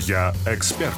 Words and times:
Я 0.00 0.34
эксперт. 0.46 0.92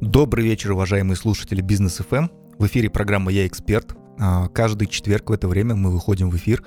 Добрый 0.00 0.42
вечер, 0.42 0.72
уважаемые 0.72 1.16
слушатели 1.16 1.60
Бизнес 1.60 1.98
ФМ. 1.98 2.28
В 2.58 2.66
эфире 2.66 2.88
программа 2.88 3.30
«Я 3.30 3.46
эксперт». 3.46 3.94
А, 4.18 4.48
каждый 4.48 4.86
четверг 4.88 5.28
в 5.28 5.32
это 5.32 5.46
время 5.46 5.74
мы 5.74 5.90
выходим 5.90 6.30
в 6.30 6.36
эфир. 6.36 6.64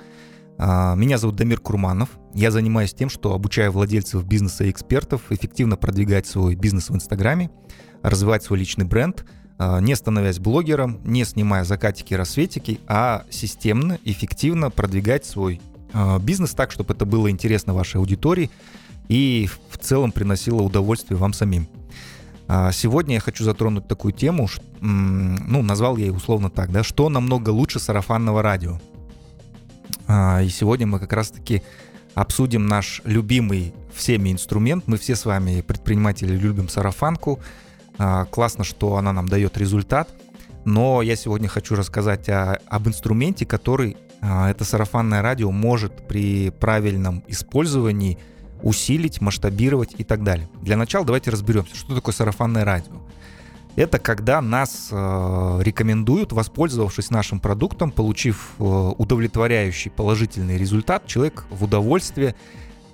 А, 0.58 0.94
меня 0.94 1.18
зовут 1.18 1.34
Дамир 1.34 1.58
Курманов. 1.58 2.10
Я 2.34 2.52
занимаюсь 2.52 2.94
тем, 2.94 3.08
что 3.08 3.34
обучаю 3.34 3.72
владельцев 3.72 4.24
бизнеса 4.24 4.62
и 4.62 4.70
экспертов 4.70 5.22
эффективно 5.30 5.76
продвигать 5.76 6.28
свой 6.28 6.54
бизнес 6.54 6.88
в 6.88 6.94
Инстаграме, 6.94 7.50
развивать 8.02 8.44
свой 8.44 8.60
личный 8.60 8.84
бренд, 8.84 9.26
а, 9.58 9.80
не 9.80 9.96
становясь 9.96 10.38
блогером, 10.38 11.00
не 11.02 11.24
снимая 11.24 11.64
закатики 11.64 12.12
и 12.12 12.16
рассветики, 12.16 12.78
а 12.86 13.24
системно, 13.28 13.98
эффективно 14.04 14.70
продвигать 14.70 15.26
свой 15.26 15.60
бизнес 16.20 16.52
так, 16.52 16.70
чтобы 16.70 16.94
это 16.94 17.06
было 17.06 17.30
интересно 17.30 17.74
вашей 17.74 17.96
аудитории 17.96 18.50
и 19.08 19.48
в 19.70 19.78
целом 19.78 20.12
приносило 20.12 20.62
удовольствие 20.62 21.16
вам 21.16 21.32
самим. 21.32 21.68
Сегодня 22.72 23.14
я 23.14 23.20
хочу 23.20 23.44
затронуть 23.44 23.88
такую 23.88 24.12
тему, 24.12 24.48
ну, 24.80 25.62
назвал 25.62 25.96
я 25.96 26.06
ее 26.06 26.12
условно 26.12 26.50
так, 26.50 26.70
да, 26.72 26.82
что 26.82 27.08
намного 27.08 27.50
лучше 27.50 27.78
сарафанного 27.78 28.42
радио. 28.42 28.78
А, 30.08 30.42
и 30.42 30.48
сегодня 30.48 30.86
мы 30.86 30.98
как 30.98 31.12
раз-таки 31.12 31.62
обсудим 32.14 32.66
наш 32.66 33.02
любимый 33.04 33.74
всеми 33.94 34.32
инструмент. 34.32 34.84
Мы 34.86 34.96
все 34.96 35.14
с 35.14 35.24
вами, 35.26 35.60
предприниматели, 35.60 36.34
любим 36.34 36.68
сарафанку. 36.68 37.40
А, 37.98 38.24
классно, 38.24 38.64
что 38.64 38.96
она 38.96 39.12
нам 39.12 39.28
дает 39.28 39.58
результат. 39.58 40.08
Но 40.64 41.02
я 41.02 41.14
сегодня 41.14 41.48
хочу 41.48 41.74
рассказать 41.74 42.28
о, 42.28 42.58
об 42.66 42.88
инструменте, 42.88 43.44
который 43.44 43.92
а, 43.92 44.07
это 44.20 44.64
сарафанное 44.64 45.22
радио 45.22 45.50
может 45.50 46.08
при 46.08 46.50
правильном 46.50 47.22
использовании 47.28 48.18
усилить, 48.62 49.20
масштабировать 49.20 49.94
и 49.96 50.04
так 50.04 50.24
далее. 50.24 50.48
Для 50.60 50.76
начала 50.76 51.04
давайте 51.04 51.30
разберемся, 51.30 51.76
что 51.76 51.94
такое 51.94 52.12
сарафанное 52.12 52.64
радио 52.64 52.94
это 53.82 53.98
когда 54.00 54.40
нас 54.40 54.88
э, 54.90 55.58
рекомендуют, 55.62 56.32
воспользовавшись 56.32 57.10
нашим 57.10 57.38
продуктом, 57.38 57.92
получив 57.92 58.54
э, 58.58 58.62
удовлетворяющий 58.64 59.90
положительный 59.90 60.58
результат, 60.58 61.06
человек 61.06 61.46
в 61.50 61.62
удовольствие 61.62 62.34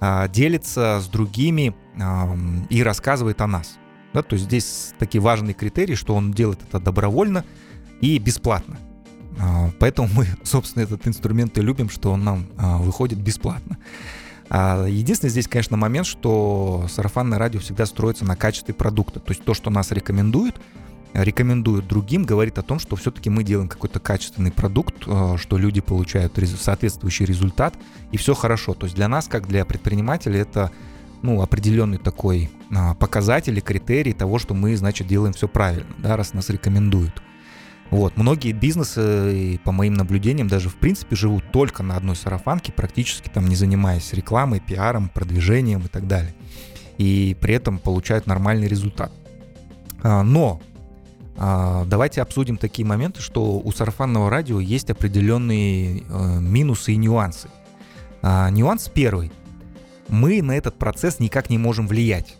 э, 0.00 0.28
делится 0.28 1.00
с 1.00 1.06
другими 1.08 1.74
э, 1.94 2.02
и 2.68 2.82
рассказывает 2.82 3.40
о 3.40 3.46
нас. 3.46 3.78
Да, 4.12 4.22
то 4.22 4.34
есть 4.34 4.44
здесь 4.44 4.92
такие 4.98 5.22
важные 5.22 5.54
критерии, 5.54 5.94
что 5.94 6.14
он 6.14 6.32
делает 6.32 6.60
это 6.68 6.78
добровольно 6.78 7.44
и 8.02 8.18
бесплатно. 8.18 8.76
Э, 9.38 9.70
поэтому 9.78 10.08
мы, 10.14 10.26
собственно, 10.42 10.82
этот 10.82 11.06
инструмент 11.06 11.56
и 11.58 11.62
любим, 11.62 11.88
что 11.88 12.12
он 12.12 12.24
нам 12.24 12.46
э, 12.58 12.76
выходит 12.78 13.18
бесплатно. 13.18 13.78
А 14.50 14.86
единственный 14.86 15.30
здесь, 15.30 15.48
конечно, 15.48 15.76
момент, 15.76 16.06
что 16.06 16.86
сарафанное 16.88 17.38
радио 17.38 17.60
всегда 17.60 17.86
строится 17.86 18.24
на 18.24 18.36
качестве 18.36 18.74
продукта. 18.74 19.18
То 19.18 19.32
есть 19.32 19.42
то, 19.42 19.54
что 19.54 19.70
нас 19.70 19.90
рекомендует, 19.90 20.56
рекомендуют 21.14 21.86
другим, 21.86 22.24
говорит 22.24 22.58
о 22.58 22.62
том, 22.62 22.78
что 22.78 22.94
все-таки 22.96 23.30
мы 23.30 23.42
делаем 23.42 23.68
какой-то 23.68 24.00
качественный 24.00 24.52
продукт, 24.52 25.02
что 25.02 25.56
люди 25.56 25.80
получают 25.80 26.38
соответствующий 26.60 27.24
результат, 27.24 27.74
и 28.12 28.16
все 28.16 28.34
хорошо. 28.34 28.74
То 28.74 28.84
есть 28.84 28.96
для 28.96 29.08
нас, 29.08 29.28
как 29.28 29.48
для 29.48 29.64
предпринимателя, 29.64 30.40
это 30.40 30.70
ну, 31.24 31.40
определенный 31.40 31.96
такой 31.96 32.50
а, 32.70 32.94
показатель 32.94 33.56
и 33.56 33.62
критерий 33.62 34.12
того, 34.12 34.38
что 34.38 34.52
мы, 34.52 34.76
значит, 34.76 35.06
делаем 35.06 35.32
все 35.32 35.48
правильно, 35.48 35.88
да, 35.96 36.18
раз 36.18 36.34
нас 36.34 36.50
рекомендуют. 36.50 37.22
Вот. 37.90 38.16
Многие 38.16 38.52
бизнесы, 38.52 39.60
по 39.64 39.72
моим 39.72 39.94
наблюдениям, 39.94 40.48
даже 40.48 40.68
в 40.68 40.76
принципе 40.76 41.16
живут 41.16 41.44
только 41.52 41.82
на 41.82 41.96
одной 41.96 42.16
сарафанке, 42.16 42.72
практически 42.72 43.28
там 43.28 43.46
не 43.46 43.56
занимаясь 43.56 44.12
рекламой, 44.12 44.60
пиаром, 44.60 45.08
продвижением 45.08 45.80
и 45.80 45.88
так 45.88 46.06
далее. 46.06 46.34
И 46.98 47.36
при 47.40 47.54
этом 47.54 47.78
получают 47.78 48.26
нормальный 48.26 48.66
результат. 48.66 49.12
А, 50.02 50.22
но 50.22 50.60
а, 51.36 51.84
давайте 51.86 52.22
обсудим 52.22 52.56
такие 52.56 52.86
моменты, 52.86 53.20
что 53.20 53.58
у 53.58 53.72
сарафанного 53.72 54.30
радио 54.30 54.60
есть 54.60 54.90
определенные 54.90 56.02
э, 56.08 56.38
минусы 56.40 56.92
и 56.92 56.96
нюансы. 56.96 57.48
А, 58.22 58.48
нюанс 58.50 58.88
первый. 58.92 59.32
Мы 60.08 60.42
на 60.42 60.52
этот 60.52 60.78
процесс 60.78 61.18
никак 61.18 61.50
не 61.50 61.58
можем 61.58 61.88
влиять. 61.88 62.36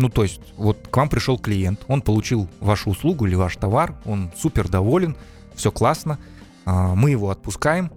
Ну, 0.00 0.08
то 0.08 0.22
есть, 0.22 0.40
вот 0.56 0.88
к 0.90 0.96
вам 0.96 1.10
пришел 1.10 1.38
клиент, 1.38 1.84
он 1.86 2.00
получил 2.00 2.48
вашу 2.58 2.88
услугу 2.88 3.26
или 3.26 3.34
ваш 3.34 3.56
товар, 3.56 3.94
он 4.06 4.32
супер 4.34 4.66
доволен, 4.66 5.14
все 5.54 5.70
классно, 5.70 6.18
а, 6.64 6.94
мы 6.94 7.10
его 7.10 7.28
отпускаем 7.28 7.92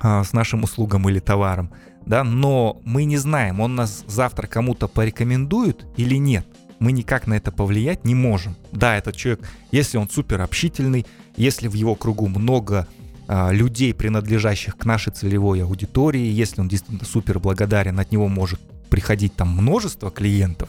а, 0.00 0.22
с 0.22 0.32
нашим 0.32 0.62
услугам 0.62 1.08
или 1.08 1.18
товаром, 1.18 1.72
да, 2.06 2.22
но 2.22 2.80
мы 2.84 3.06
не 3.06 3.16
знаем, 3.16 3.58
он 3.58 3.74
нас 3.74 4.04
завтра 4.06 4.46
кому-то 4.46 4.86
порекомендует 4.86 5.84
или 5.96 6.14
нет. 6.14 6.46
Мы 6.78 6.92
никак 6.92 7.26
на 7.26 7.34
это 7.34 7.50
повлиять 7.50 8.04
не 8.04 8.14
можем. 8.14 8.54
Да, 8.70 8.96
этот 8.96 9.16
человек, 9.16 9.40
если 9.72 9.98
он 9.98 10.08
супер 10.08 10.40
общительный, 10.40 11.04
если 11.36 11.66
в 11.66 11.74
его 11.74 11.96
кругу 11.96 12.28
много 12.28 12.86
а, 13.26 13.50
людей, 13.50 13.92
принадлежащих 13.94 14.76
к 14.76 14.84
нашей 14.84 15.12
целевой 15.12 15.64
аудитории, 15.64 16.22
если 16.22 16.60
он 16.60 16.68
действительно 16.68 17.04
супер 17.04 17.40
благодарен, 17.40 17.98
от 17.98 18.12
него 18.12 18.28
может 18.28 18.60
приходить 18.90 19.34
там 19.34 19.48
множество 19.48 20.12
клиентов, 20.12 20.68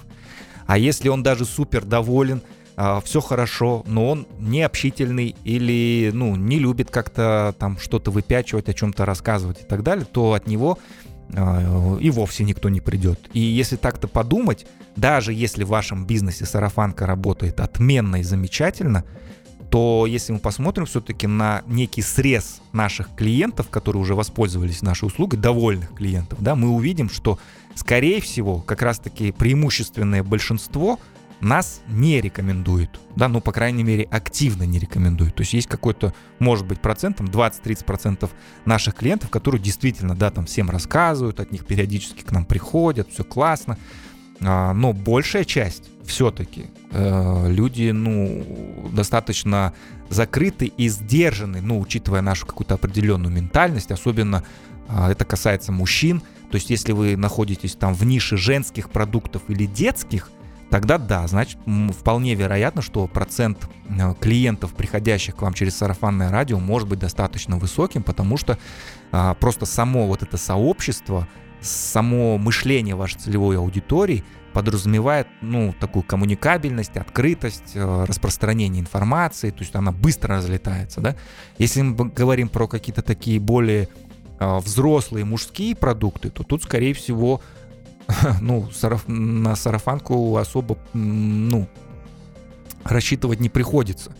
а 0.71 0.77
если 0.77 1.09
он 1.09 1.21
даже 1.21 1.43
супер 1.43 1.83
доволен, 1.83 2.41
а, 2.77 3.01
все 3.01 3.19
хорошо, 3.19 3.83
но 3.87 4.09
он 4.09 4.25
не 4.39 4.61
общительный 4.61 5.35
или 5.43 6.11
ну, 6.13 6.37
не 6.37 6.59
любит 6.59 6.89
как-то 6.89 7.53
там 7.59 7.77
что-то 7.77 8.09
выпячивать, 8.09 8.69
о 8.69 8.73
чем-то 8.73 9.03
рассказывать 9.03 9.63
и 9.63 9.65
так 9.65 9.83
далее, 9.83 10.05
то 10.09 10.31
от 10.31 10.47
него 10.47 10.79
а, 11.35 11.97
и 11.97 12.09
вовсе 12.09 12.45
никто 12.45 12.69
не 12.69 12.79
придет. 12.79 13.19
И 13.33 13.41
если 13.41 13.75
так-то 13.75 14.07
подумать, 14.07 14.65
даже 14.95 15.33
если 15.33 15.65
в 15.65 15.67
вашем 15.67 16.05
бизнесе 16.05 16.45
сарафанка 16.45 17.05
работает 17.05 17.59
отменно 17.59 18.21
и 18.21 18.23
замечательно, 18.23 19.03
то 19.71 20.05
если 20.05 20.33
мы 20.33 20.39
посмотрим 20.39 20.85
все-таки 20.85 21.27
на 21.27 21.63
некий 21.65 22.01
срез 22.01 22.61
наших 22.73 23.15
клиентов, 23.15 23.69
которые 23.69 24.01
уже 24.01 24.15
воспользовались 24.15 24.81
нашей 24.81 25.05
услугой, 25.05 25.39
довольных 25.39 25.95
клиентов, 25.95 26.41
да, 26.41 26.55
мы 26.55 26.69
увидим, 26.69 27.09
что 27.09 27.39
скорее 27.73 28.19
всего, 28.19 28.59
как 28.59 28.81
раз-таки 28.81 29.31
преимущественное 29.31 30.23
большинство 30.23 30.99
нас 31.39 31.81
не 31.87 32.19
рекомендует, 32.19 32.99
да, 33.15 33.29
ну, 33.29 33.39
по 33.39 33.53
крайней 33.53 33.83
мере, 33.83 34.03
активно 34.11 34.63
не 34.63 34.77
рекомендует. 34.77 35.35
То 35.35 35.41
есть 35.41 35.53
есть 35.53 35.67
какой-то, 35.67 36.13
может 36.39 36.67
быть, 36.67 36.81
процентом, 36.81 37.27
20-30% 37.27 38.29
наших 38.65 38.95
клиентов, 38.95 39.29
которые 39.29 39.61
действительно, 39.61 40.15
да, 40.15 40.31
там 40.31 40.47
всем 40.47 40.69
рассказывают, 40.69 41.39
от 41.39 41.53
них 41.53 41.65
периодически 41.65 42.23
к 42.23 42.31
нам 42.31 42.43
приходят, 42.43 43.09
все 43.09 43.23
классно, 43.23 43.77
а, 44.41 44.73
но 44.73 44.91
большая 44.91 45.45
часть 45.45 45.90
все-таки 46.05 46.67
э, 46.91 47.45
люди, 47.49 47.91
ну, 47.91 48.89
достаточно 48.91 49.73
закрыты 50.09 50.65
и 50.65 50.89
сдержаны, 50.89 51.61
ну, 51.61 51.79
учитывая 51.79 52.21
нашу 52.21 52.45
какую-то 52.45 52.75
определенную 52.75 53.33
ментальность, 53.33 53.91
особенно 53.91 54.43
э, 54.87 55.11
это 55.11 55.25
касается 55.25 55.71
мужчин, 55.71 56.21
то 56.51 56.55
есть 56.55 56.69
если 56.69 56.91
вы 56.91 57.15
находитесь 57.15 57.75
там 57.75 57.93
в 57.93 58.03
нише 58.05 58.37
женских 58.37 58.89
продуктов 58.89 59.43
или 59.47 59.65
детских, 59.65 60.29
тогда 60.69 60.97
да, 60.97 61.27
значит, 61.27 61.57
вполне 61.97 62.35
вероятно, 62.35 62.81
что 62.81 63.07
процент 63.07 63.69
э, 63.89 64.13
клиентов, 64.19 64.73
приходящих 64.73 65.35
к 65.35 65.41
вам 65.41 65.53
через 65.53 65.77
сарафанное 65.77 66.29
радио, 66.29 66.59
может 66.59 66.87
быть 66.87 66.99
достаточно 66.99 67.57
высоким, 67.57 68.03
потому 68.03 68.37
что 68.37 68.57
а, 69.11 69.33
просто 69.35 69.65
само 69.65 70.07
вот 70.07 70.23
это 70.23 70.37
сообщество, 70.37 71.27
само 71.61 72.37
мышление 72.37 72.95
вашей 72.95 73.19
целевой 73.19 73.57
аудитории 73.57 74.23
подразумевает, 74.53 75.27
ну, 75.41 75.73
такую 75.79 76.03
коммуникабельность, 76.03 76.97
открытость, 76.97 77.71
э, 77.75 78.05
распространение 78.07 78.81
информации, 78.81 79.51
то 79.51 79.59
есть 79.59 79.75
она 79.75 79.91
быстро 79.91 80.37
разлетается, 80.37 81.01
да. 81.01 81.15
Если 81.57 81.81
мы 81.81 82.09
говорим 82.09 82.49
про 82.49 82.67
какие-то 82.67 83.01
такие 83.01 83.39
более 83.39 83.87
а, 84.39 84.59
взрослые 84.59 85.23
мужские 85.23 85.75
продукты, 85.75 86.31
то 86.31 86.43
тут, 86.43 86.63
скорее 86.63 86.95
всего, 86.95 87.41
ну, 88.41 88.69
на 89.07 89.55
сарафанку 89.55 90.35
особо, 90.37 90.79
ну, 90.93 91.67
рассчитывать 92.83 93.39
не 93.39 93.49
приходится. 93.49 94.15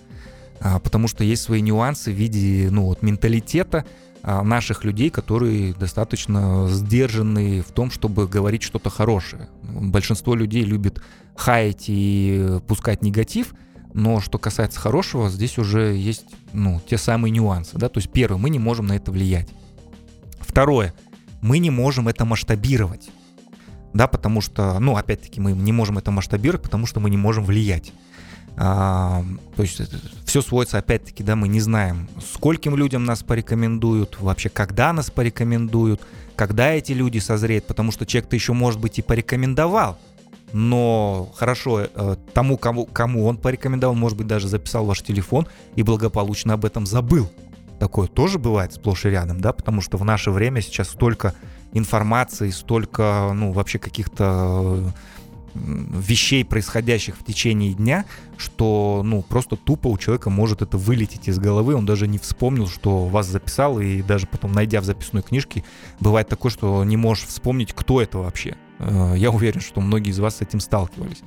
А, 0.60 0.80
потому 0.80 1.08
что 1.08 1.24
есть 1.24 1.42
свои 1.42 1.62
нюансы 1.62 2.12
в 2.12 2.16
виде, 2.16 2.70
ну, 2.70 2.86
вот, 2.86 3.02
менталитета 3.02 3.86
наших 4.24 4.84
людей, 4.84 5.10
которые 5.10 5.74
достаточно 5.74 6.68
сдержаны 6.70 7.62
в 7.62 7.72
том, 7.72 7.92
чтобы 7.92 8.28
говорить 8.28 8.64
что-то 8.64 8.90
хорошее. 8.90 9.50
Большинство 9.64 10.36
людей 10.36 10.64
любит 10.64 11.02
хаять 11.36 11.86
и 11.88 12.60
пускать 12.68 13.02
негатив, 13.02 13.54
но 13.94 14.20
что 14.20 14.38
касается 14.38 14.80
хорошего, 14.80 15.30
здесь 15.30 15.58
уже 15.58 15.96
есть, 15.96 16.26
ну, 16.54 16.82
те 16.88 16.98
самые 16.98 17.32
нюансы, 17.32 17.78
да, 17.78 17.90
то 17.90 18.00
есть 18.00 18.12
первое, 18.12 18.40
мы 18.40 18.50
не 18.50 18.60
можем 18.60 18.88
на 18.88 18.94
это 18.94 19.12
влиять. 19.12 19.50
Второе, 20.40 20.94
мы 21.42 21.60
не 21.60 21.70
можем 21.70 22.08
это 22.08 22.26
масштабировать. 22.26 23.10
Да, 23.94 24.08
потому 24.08 24.40
что, 24.40 24.80
ну, 24.80 24.96
опять-таки, 24.96 25.42
мы 25.42 25.52
не 25.52 25.74
можем 25.74 25.98
это 25.98 26.12
масштабировать, 26.12 26.62
потому 26.64 26.86
что 26.86 27.02
мы 27.02 27.10
не 27.10 27.18
можем 27.18 27.44
влиять. 27.44 27.92
А, 28.58 29.24
то 29.56 29.64
есть 29.64 29.82
все 30.26 30.42
сводится, 30.42 30.78
опять-таки, 30.78 31.24
да, 31.24 31.36
мы 31.36 31.48
не 31.48 31.60
знаем, 31.60 32.08
скольким 32.34 32.76
людям 32.76 33.06
нас 33.06 33.24
порекомендуют, 33.24 34.18
вообще 34.20 34.50
когда 34.50 34.94
нас 34.94 35.10
порекомендуют, 35.10 36.02
когда 36.36 36.72
эти 36.72 36.92
люди 36.92 37.20
созреют, 37.20 37.66
потому 37.66 37.92
что 37.92 38.06
человек-то 38.06 38.36
еще, 38.36 38.54
может 38.54 38.80
быть, 38.80 39.00
и 39.00 39.02
порекомендовал, 39.02 39.98
но 40.54 41.32
хорошо, 41.36 41.88
э, 41.94 42.16
тому, 42.34 42.58
кому, 42.58 42.86
кому 42.86 43.26
он 43.26 43.38
порекомендовал, 43.38 43.96
может 43.96 44.18
быть, 44.18 44.28
даже 44.28 44.48
записал 44.48 44.86
ваш 44.86 45.02
телефон 45.02 45.48
и 45.76 45.84
благополучно 45.84 46.54
об 46.54 46.66
этом 46.66 46.86
забыл. 46.86 47.32
Такое 47.80 48.08
тоже 48.08 48.38
бывает 48.38 48.74
сплошь 48.74 49.06
и 49.06 49.10
рядом, 49.10 49.42
да, 49.42 49.54
потому 49.54 49.82
что 49.82 49.98
в 49.98 50.06
наше 50.06 50.30
время 50.30 50.62
сейчас 50.62 50.90
столько 50.90 51.34
информации, 51.74 52.50
столько, 52.50 53.32
ну, 53.34 53.54
вообще 53.54 53.80
каких-то 53.80 54.94
вещей, 55.54 56.46
происходящих 56.46 57.18
в 57.18 57.24
течение 57.24 57.74
дня, 57.74 58.06
что, 58.38 59.02
ну, 59.04 59.22
просто 59.22 59.56
тупо 59.56 59.88
у 59.88 59.98
человека 59.98 60.30
может 60.30 60.62
это 60.62 60.78
вылететь 60.78 61.28
из 61.28 61.40
головы, 61.40 61.76
он 61.76 61.86
даже 61.86 62.08
не 62.08 62.18
вспомнил, 62.18 62.68
что 62.68 63.06
вас 63.06 63.28
записал, 63.28 63.80
и 63.80 64.02
даже 64.02 64.28
потом, 64.28 64.52
найдя 64.54 64.82
в 64.82 64.86
записной 64.86 65.24
книжке, 65.24 65.64
бывает 66.00 66.28
такое, 66.28 66.52
что 66.52 66.84
не 66.84 66.98
можешь 66.98 67.26
вспомнить, 67.26 67.74
кто 67.74 68.02
это 68.02 68.20
вообще. 68.20 68.56
Э, 68.80 69.14
я 69.16 69.32
уверен, 69.32 69.62
что 69.62 69.82
многие 69.82 70.12
из 70.12 70.20
вас 70.20 70.38
с 70.38 70.42
этим 70.42 70.60
сталкивались. 70.60 71.22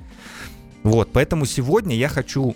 Вот, 0.82 1.10
поэтому 1.12 1.46
сегодня 1.46 1.96
я 1.96 2.08
хочу 2.08 2.54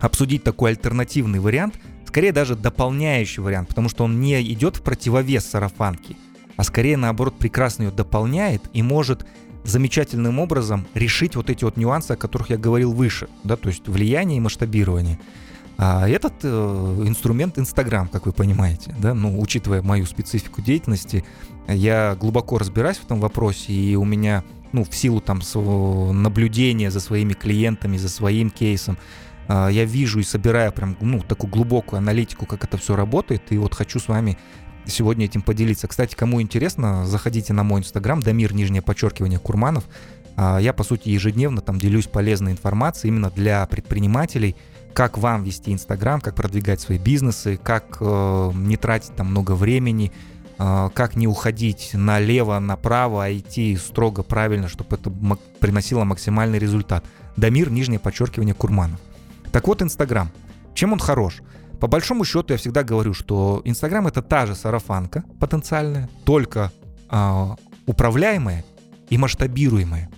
обсудить 0.00 0.44
такой 0.44 0.70
альтернативный 0.70 1.40
вариант, 1.40 1.78
скорее 2.06 2.32
даже 2.32 2.56
дополняющий 2.56 3.42
вариант, 3.42 3.68
потому 3.68 3.88
что 3.88 4.04
он 4.04 4.20
не 4.20 4.42
идет 4.52 4.76
в 4.76 4.82
противовес 4.82 5.46
сарафанке, 5.46 6.16
а 6.56 6.64
скорее 6.64 6.96
наоборот 6.96 7.38
прекрасно 7.38 7.84
ее 7.84 7.90
дополняет 7.90 8.62
и 8.72 8.82
может 8.82 9.26
замечательным 9.68 10.38
образом 10.38 10.86
решить 10.94 11.36
вот 11.36 11.50
эти 11.50 11.64
вот 11.64 11.76
нюансы, 11.76 12.12
о 12.12 12.16
которых 12.16 12.50
я 12.50 12.56
говорил 12.56 12.92
выше, 12.92 13.28
да, 13.44 13.56
то 13.56 13.68
есть 13.68 13.86
влияние 13.88 14.38
и 14.38 14.40
масштабирование. 14.40 15.18
А 15.80 16.08
этот 16.08 16.34
э, 16.42 16.48
инструмент 17.06 17.56
Инстаграм, 17.56 18.08
как 18.08 18.26
вы 18.26 18.32
понимаете, 18.32 18.94
да, 18.98 19.14
ну, 19.14 19.40
учитывая 19.40 19.80
мою 19.80 20.06
специфику 20.06 20.60
деятельности, 20.60 21.24
я 21.68 22.16
глубоко 22.18 22.58
разбираюсь 22.58 22.96
в 22.96 23.04
этом 23.04 23.20
вопросе, 23.20 23.72
и 23.72 23.94
у 23.94 24.04
меня, 24.04 24.42
ну, 24.72 24.82
в 24.82 24.92
силу 24.92 25.20
там 25.20 25.40
наблюдения 26.20 26.90
за 26.90 26.98
своими 26.98 27.32
клиентами, 27.32 27.96
за 27.96 28.08
своим 28.08 28.50
кейсом, 28.50 28.98
э, 29.46 29.68
я 29.70 29.84
вижу 29.84 30.18
и 30.18 30.24
собираю 30.24 30.72
прям, 30.72 30.96
ну, 31.00 31.20
такую 31.20 31.50
глубокую 31.52 31.98
аналитику, 31.98 32.44
как 32.44 32.64
это 32.64 32.76
все 32.76 32.96
работает, 32.96 33.42
и 33.50 33.58
вот 33.58 33.72
хочу 33.74 34.00
с 34.00 34.08
вами 34.08 34.36
сегодня 34.88 35.26
этим 35.26 35.42
поделиться. 35.42 35.86
Кстати, 35.86 36.14
кому 36.14 36.42
интересно, 36.42 37.06
заходите 37.06 37.52
на 37.52 37.62
мой 37.62 37.80
инстаграм, 37.80 38.20
Дамир, 38.20 38.54
нижнее 38.54 38.82
подчеркивание, 38.82 39.38
Курманов. 39.38 39.84
А, 40.36 40.58
я, 40.58 40.72
по 40.72 40.84
сути, 40.84 41.08
ежедневно 41.08 41.60
там 41.60 41.78
делюсь 41.78 42.06
полезной 42.06 42.52
информацией 42.52 43.12
именно 43.12 43.30
для 43.30 43.66
предпринимателей, 43.66 44.56
как 44.92 45.18
вам 45.18 45.44
вести 45.44 45.72
Инстаграм, 45.72 46.20
как 46.20 46.34
продвигать 46.34 46.80
свои 46.80 46.98
бизнесы, 46.98 47.58
как 47.62 47.98
э, 48.00 48.52
не 48.54 48.76
тратить 48.76 49.14
там 49.14 49.28
много 49.28 49.52
времени, 49.52 50.12
э, 50.58 50.90
как 50.94 51.14
не 51.14 51.28
уходить 51.28 51.90
налево, 51.92 52.58
направо, 52.58 53.26
а 53.26 53.32
идти 53.32 53.76
строго 53.76 54.22
правильно, 54.22 54.68
чтобы 54.68 54.96
это 54.96 55.12
приносило 55.60 56.04
максимальный 56.04 56.58
результат. 56.58 57.04
Дамир, 57.36 57.70
нижнее 57.70 58.00
подчеркивание, 58.00 58.54
Курманов. 58.54 58.98
Так 59.52 59.68
вот, 59.68 59.82
Инстаграм. 59.82 60.30
Чем 60.74 60.92
он 60.92 60.98
хорош? 60.98 61.42
По 61.80 61.86
большому 61.86 62.24
счету 62.24 62.52
я 62.52 62.58
всегда 62.58 62.82
говорю, 62.82 63.14
что 63.14 63.62
Инстаграм 63.64 64.06
это 64.06 64.22
та 64.22 64.46
же 64.46 64.54
сарафанка 64.54 65.24
потенциальная, 65.38 66.08
только 66.24 66.72
э, 67.10 67.46
управляемая 67.86 68.64
и 69.10 69.18
масштабируемая. 69.18 70.10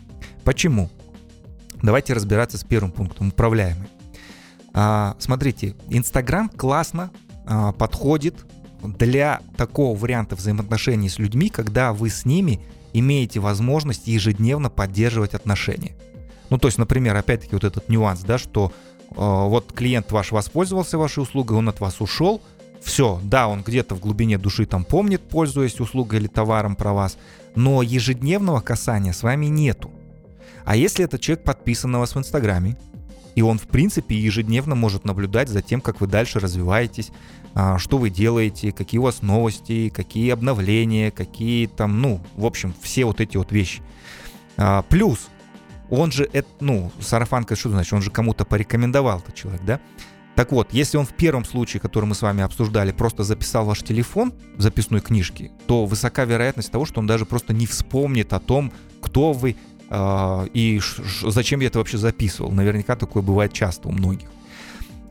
Почему? 0.45 0.91
Давайте 1.83 2.13
разбираться 2.13 2.59
с 2.59 2.65
первым 2.65 2.93
пунктом, 2.93 3.29
управляемый. 3.29 3.89
А, 4.73 5.17
смотрите, 5.19 5.75
Инстаграм 5.89 6.49
классно 6.49 7.11
а, 7.47 7.73
подходит 7.73 8.47
для 8.83 9.41
такого 9.57 9.97
варианта 9.99 10.37
взаимоотношений 10.37 11.09
с 11.09 11.19
людьми, 11.19 11.49
когда 11.49 11.93
вы 11.93 12.11
с 12.11 12.25
ними 12.25 12.61
имеете 12.93 13.41
возможность 13.41 14.07
ежедневно 14.07 14.71
поддерживать 14.71 15.35
отношения. 15.35 15.97
Ну, 16.49 16.59
то 16.59 16.69
есть, 16.69 16.79
например, 16.79 17.17
опять-таки 17.17 17.55
вот 17.55 17.65
этот 17.65 17.89
нюанс, 17.89 18.21
да, 18.21 18.39
что 18.39 18.73
вот 19.17 19.73
клиент 19.73 20.13
ваш 20.13 20.33
воспользовался 20.33 20.99
вашей 20.99 21.23
услугой, 21.23 21.59
он 21.59 21.69
от 21.69 21.81
вас 21.81 22.01
ушел, 22.01 22.41
все, 22.83 23.21
да, 23.23 23.49
он 23.49 23.63
где-то 23.63 23.95
в 23.95 24.01
глубине 24.01 24.39
души 24.39 24.67
там 24.67 24.85
помнит, 24.85 25.21
пользуясь 25.21 25.81
услугой 25.81 26.21
или 26.21 26.27
товаром 26.29 26.77
про 26.77 26.93
вас, 26.93 27.19
но 27.55 27.83
ежедневного 27.83 28.61
касания 28.61 29.13
с 29.13 29.23
вами 29.23 29.47
нету. 29.47 29.91
А 30.65 30.77
если 30.77 31.05
этот 31.05 31.21
человек 31.21 31.45
подписан 31.45 31.91
на 31.91 31.99
вас 31.99 32.15
в 32.15 32.19
Инстаграме, 32.19 32.77
и 33.35 33.43
он, 33.43 33.59
в 33.59 33.69
принципе, 33.69 34.17
ежедневно 34.17 34.75
может 34.75 35.05
наблюдать 35.05 35.49
за 35.49 35.63
тем, 35.63 35.81
как 35.81 36.01
вы 36.01 36.07
дальше 36.07 36.41
развиваетесь, 36.41 37.11
а, 37.55 37.79
что 37.79 37.99
вы 37.99 38.11
делаете, 38.11 38.73
какие 38.73 38.99
у 38.99 39.05
вас 39.05 39.23
новости, 39.23 39.89
какие 39.89 40.31
обновления, 40.31 41.11
какие 41.11 41.67
там, 41.67 42.01
ну, 42.01 42.21
в 42.37 42.45
общем, 42.45 42.75
все 42.81 43.05
вот 43.05 43.21
эти 43.21 43.37
вот 43.37 43.53
вещи. 43.53 43.83
А, 44.57 44.83
плюс 44.83 45.30
он 45.91 46.13
же, 46.13 46.29
это, 46.33 46.49
ну, 46.61 46.93
сарафанка, 47.01 47.57
что 47.57 47.71
значит, 47.71 47.93
он 47.93 48.03
же 48.03 48.11
кому-то 48.11 48.45
порекомендовал, 48.45 49.19
этот 49.19 49.35
человек, 49.35 49.63
да? 49.65 49.81
Так 50.37 50.53
вот, 50.53 50.73
если 50.73 50.97
он 50.97 51.05
в 51.05 51.13
первом 51.13 51.45
случае, 51.45 51.81
который 51.81 52.07
мы 52.07 52.15
с 52.15 52.23
вами 52.23 52.43
обсуждали, 52.43 52.93
просто 52.93 53.25
записал 53.25 53.67
ваш 53.67 53.83
телефон 53.83 54.33
в 54.57 54.63
записной 54.63 55.01
книжке, 55.01 55.51
то 55.67 55.85
высока 55.85 56.25
вероятность 56.25 56.71
того, 56.71 56.87
что 56.87 57.01
он 57.01 57.07
даже 57.07 57.27
просто 57.27 57.53
не 57.53 57.67
вспомнит 57.67 58.33
о 58.33 58.39
том, 58.39 58.73
кто 59.03 59.33
вы 59.33 59.57
э, 59.91 60.47
и 60.55 60.81
зачем 61.27 61.61
я 61.61 61.67
это 61.67 61.79
вообще 61.79 61.99
записывал. 61.99 62.53
Наверняка 62.53 62.97
такое 62.97 63.23
бывает 63.23 63.53
часто 63.53 63.89
у 63.89 63.93
многих. 63.93 64.29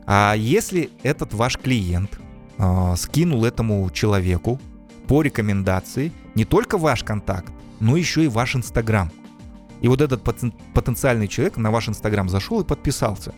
А 0.06 0.34
если 0.34 0.90
этот 1.04 1.34
ваш 1.34 1.58
клиент 1.58 2.18
э, 2.58 2.94
скинул 2.96 3.44
этому 3.44 3.88
человеку 3.90 4.60
по 5.06 5.22
рекомендации 5.22 6.12
не 6.34 6.44
только 6.44 6.78
ваш 6.78 7.04
контакт, 7.04 7.52
но 7.78 7.96
еще 7.96 8.24
и 8.24 8.28
ваш 8.28 8.56
Инстаграм, 8.56 9.12
и 9.80 9.88
вот 9.88 10.00
этот 10.00 10.22
потенциальный 10.22 11.28
человек 11.28 11.56
на 11.56 11.70
ваш 11.70 11.88
Инстаграм 11.88 12.28
зашел 12.28 12.60
и 12.60 12.64
подписался. 12.64 13.34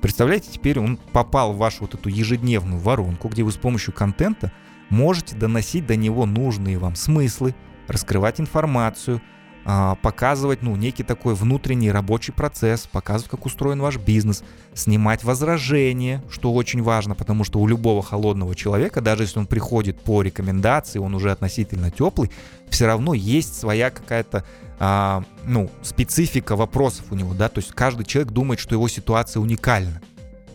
Представляете, 0.00 0.50
теперь 0.52 0.78
он 0.78 0.96
попал 1.12 1.52
в 1.52 1.58
вашу 1.58 1.82
вот 1.82 1.94
эту 1.94 2.08
ежедневную 2.08 2.80
воронку, 2.80 3.28
где 3.28 3.42
вы 3.42 3.52
с 3.52 3.56
помощью 3.56 3.92
контента 3.92 4.52
можете 4.90 5.36
доносить 5.36 5.86
до 5.86 5.96
него 5.96 6.24
нужные 6.24 6.78
вам 6.78 6.94
смыслы, 6.94 7.54
раскрывать 7.88 8.40
информацию, 8.40 9.20
показывать, 9.64 10.62
ну, 10.62 10.76
некий 10.76 11.02
такой 11.02 11.34
внутренний 11.34 11.90
рабочий 11.90 12.32
процесс, 12.32 12.86
показывать, 12.86 13.30
как 13.30 13.44
устроен 13.44 13.80
ваш 13.80 13.98
бизнес, 13.98 14.42
снимать 14.74 15.24
возражения, 15.24 16.22
что 16.30 16.54
очень 16.54 16.82
важно, 16.82 17.14
потому 17.14 17.44
что 17.44 17.58
у 17.60 17.66
любого 17.66 18.02
холодного 18.02 18.54
человека, 18.54 19.00
даже 19.00 19.24
если 19.24 19.38
он 19.40 19.46
приходит 19.46 20.00
по 20.00 20.22
рекомендации, 20.22 20.98
он 20.98 21.14
уже 21.14 21.30
относительно 21.30 21.90
теплый, 21.90 22.30
все 22.70 22.86
равно 22.86 23.12
есть 23.12 23.58
своя 23.58 23.90
какая-то 23.90 24.44
а, 24.78 25.24
ну, 25.44 25.70
специфика 25.82 26.56
вопросов 26.56 27.06
у 27.10 27.14
него, 27.14 27.34
да, 27.34 27.48
то 27.48 27.58
есть 27.58 27.72
каждый 27.72 28.06
человек 28.06 28.32
думает, 28.32 28.60
что 28.60 28.74
его 28.74 28.88
ситуация 28.88 29.40
уникальна. 29.40 30.00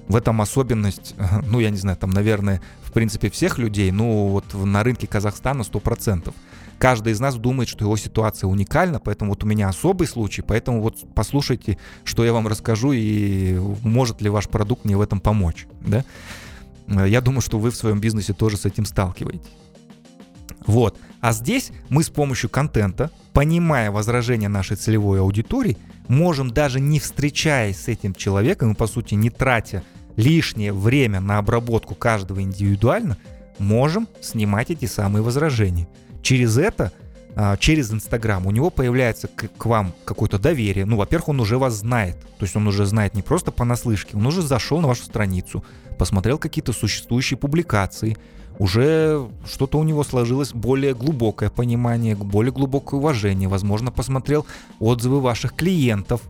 В 0.07 0.15
этом 0.15 0.41
особенность, 0.41 1.15
ну, 1.45 1.59
я 1.59 1.69
не 1.69 1.77
знаю, 1.77 1.97
там, 1.97 2.09
наверное, 2.09 2.61
в 2.83 2.91
принципе, 2.91 3.29
всех 3.29 3.57
людей, 3.57 3.91
ну, 3.91 4.27
вот 4.27 4.53
на 4.53 4.83
рынке 4.83 5.07
Казахстана 5.07 5.61
100%. 5.61 6.33
Каждый 6.79 7.13
из 7.13 7.19
нас 7.19 7.35
думает, 7.35 7.69
что 7.69 7.85
его 7.85 7.95
ситуация 7.95 8.47
уникальна, 8.47 8.99
поэтому 8.99 9.31
вот 9.31 9.43
у 9.43 9.47
меня 9.47 9.69
особый 9.69 10.07
случай, 10.07 10.41
поэтому 10.41 10.81
вот 10.81 10.97
послушайте, 11.13 11.77
что 12.03 12.25
я 12.25 12.33
вам 12.33 12.47
расскажу 12.47 12.91
и 12.91 13.57
может 13.83 14.21
ли 14.21 14.29
ваш 14.29 14.49
продукт 14.49 14.85
мне 14.85 14.97
в 14.97 15.01
этом 15.01 15.19
помочь, 15.19 15.67
да. 15.81 16.03
Я 16.87 17.21
думаю, 17.21 17.41
что 17.41 17.59
вы 17.59 17.71
в 17.71 17.75
своем 17.75 17.99
бизнесе 17.99 18.33
тоже 18.33 18.57
с 18.57 18.65
этим 18.65 18.85
сталкиваетесь. 18.85 19.49
Вот. 20.65 20.97
А 21.21 21.31
здесь 21.31 21.71
мы 21.89 22.03
с 22.03 22.09
помощью 22.09 22.49
контента, 22.49 23.11
понимая 23.31 23.91
возражения 23.91 24.49
нашей 24.49 24.75
целевой 24.75 25.21
аудитории, 25.21 25.77
можем 26.07 26.51
даже 26.51 26.79
не 26.81 26.99
встречаясь 26.99 27.79
с 27.79 27.87
этим 27.87 28.13
человеком 28.13 28.73
и, 28.73 28.75
по 28.75 28.87
сути, 28.87 29.15
не 29.15 29.29
тратя 29.29 29.83
лишнее 30.17 30.73
время 30.73 31.21
на 31.21 31.37
обработку 31.37 31.95
каждого 31.95 32.41
индивидуально, 32.41 33.17
можем 33.57 34.07
снимать 34.21 34.69
эти 34.69 34.85
самые 34.85 35.23
возражения. 35.23 35.87
Через 36.23 36.57
это, 36.57 36.91
а, 37.35 37.57
через 37.57 37.91
Инстаграм, 37.91 38.47
у 38.47 38.51
него 38.51 38.69
появляется 38.69 39.27
к, 39.27 39.49
к 39.55 39.65
вам 39.65 39.93
какое-то 40.05 40.39
доверие. 40.39 40.85
Ну, 40.85 40.97
во-первых, 40.97 41.29
он 41.29 41.39
уже 41.41 41.59
вас 41.59 41.75
знает. 41.75 42.19
То 42.39 42.45
есть 42.45 42.55
он 42.55 42.65
уже 42.67 42.85
знает 42.85 43.13
не 43.13 43.21
просто 43.21 43.51
понаслышке, 43.51 44.17
он 44.17 44.25
уже 44.25 44.41
зашел 44.41 44.81
на 44.81 44.87
вашу 44.87 45.03
страницу, 45.03 45.63
посмотрел 45.99 46.37
какие-то 46.39 46.73
существующие 46.73 47.37
публикации, 47.37 48.17
уже 48.59 49.27
что-то 49.51 49.79
у 49.79 49.83
него 49.83 50.03
сложилось 50.03 50.53
более 50.53 50.93
глубокое 50.93 51.49
понимание, 51.49 52.15
более 52.15 52.51
глубокое 52.51 52.99
уважение. 52.99 53.49
Возможно, 53.49 53.91
посмотрел 53.91 54.45
отзывы 54.79 55.19
ваших 55.21 55.55
клиентов. 55.55 56.21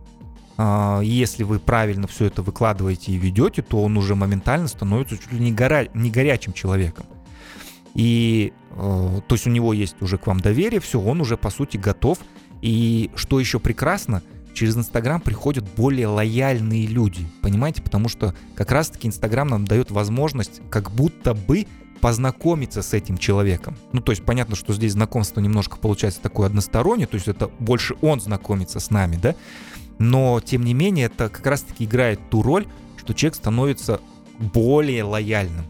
А, 0.56 1.00
если 1.00 1.42
вы 1.42 1.58
правильно 1.58 2.06
все 2.06 2.26
это 2.26 2.42
выкладываете 2.42 3.12
и 3.12 3.16
ведете, 3.16 3.62
то 3.62 3.82
он 3.82 3.96
уже 3.96 4.14
моментально 4.14 4.68
становится 4.68 5.18
чуть 5.18 5.32
ли 5.32 5.38
не, 5.38 5.52
гора... 5.52 5.84
не 5.94 6.10
горячим 6.10 6.52
человеком. 6.52 7.06
И 7.94 8.52
э, 8.70 9.20
то 9.26 9.34
есть 9.34 9.46
у 9.46 9.50
него 9.50 9.72
есть 9.72 9.96
уже 10.00 10.18
к 10.18 10.26
вам 10.26 10.40
доверие, 10.40 10.80
все, 10.80 11.00
он 11.00 11.20
уже 11.20 11.36
по 11.36 11.50
сути 11.50 11.76
готов. 11.76 12.18
И 12.60 13.10
что 13.14 13.38
еще 13.38 13.60
прекрасно, 13.60 14.22
через 14.54 14.76
Инстаграм 14.76 15.20
приходят 15.20 15.64
более 15.76 16.06
лояльные 16.06 16.86
люди, 16.86 17.26
понимаете? 17.42 17.82
Потому 17.82 18.08
что 18.08 18.34
как 18.54 18.72
раз-таки 18.72 19.06
Инстаграм 19.06 19.46
нам 19.46 19.64
дает 19.66 19.90
возможность 19.90 20.62
как 20.70 20.90
будто 20.90 21.34
бы 21.34 21.66
познакомиться 22.00 22.82
с 22.82 22.92
этим 22.92 23.16
человеком. 23.16 23.76
Ну, 23.92 24.00
то 24.00 24.12
есть 24.12 24.24
понятно, 24.24 24.56
что 24.56 24.74
здесь 24.74 24.92
знакомство 24.92 25.40
немножко 25.40 25.78
получается 25.78 26.20
такое 26.20 26.48
одностороннее, 26.48 27.06
то 27.06 27.14
есть 27.14 27.28
это 27.28 27.48
больше 27.58 27.94
он 28.02 28.20
знакомится 28.20 28.80
с 28.80 28.90
нами, 28.90 29.16
да? 29.16 29.34
Но, 29.98 30.40
тем 30.40 30.64
не 30.64 30.74
менее, 30.74 31.06
это 31.06 31.28
как 31.28 31.46
раз-таки 31.46 31.84
играет 31.84 32.20
ту 32.30 32.42
роль, 32.42 32.66
что 32.98 33.14
человек 33.14 33.36
становится 33.36 34.00
более 34.38 35.04
лояльным. 35.04 35.64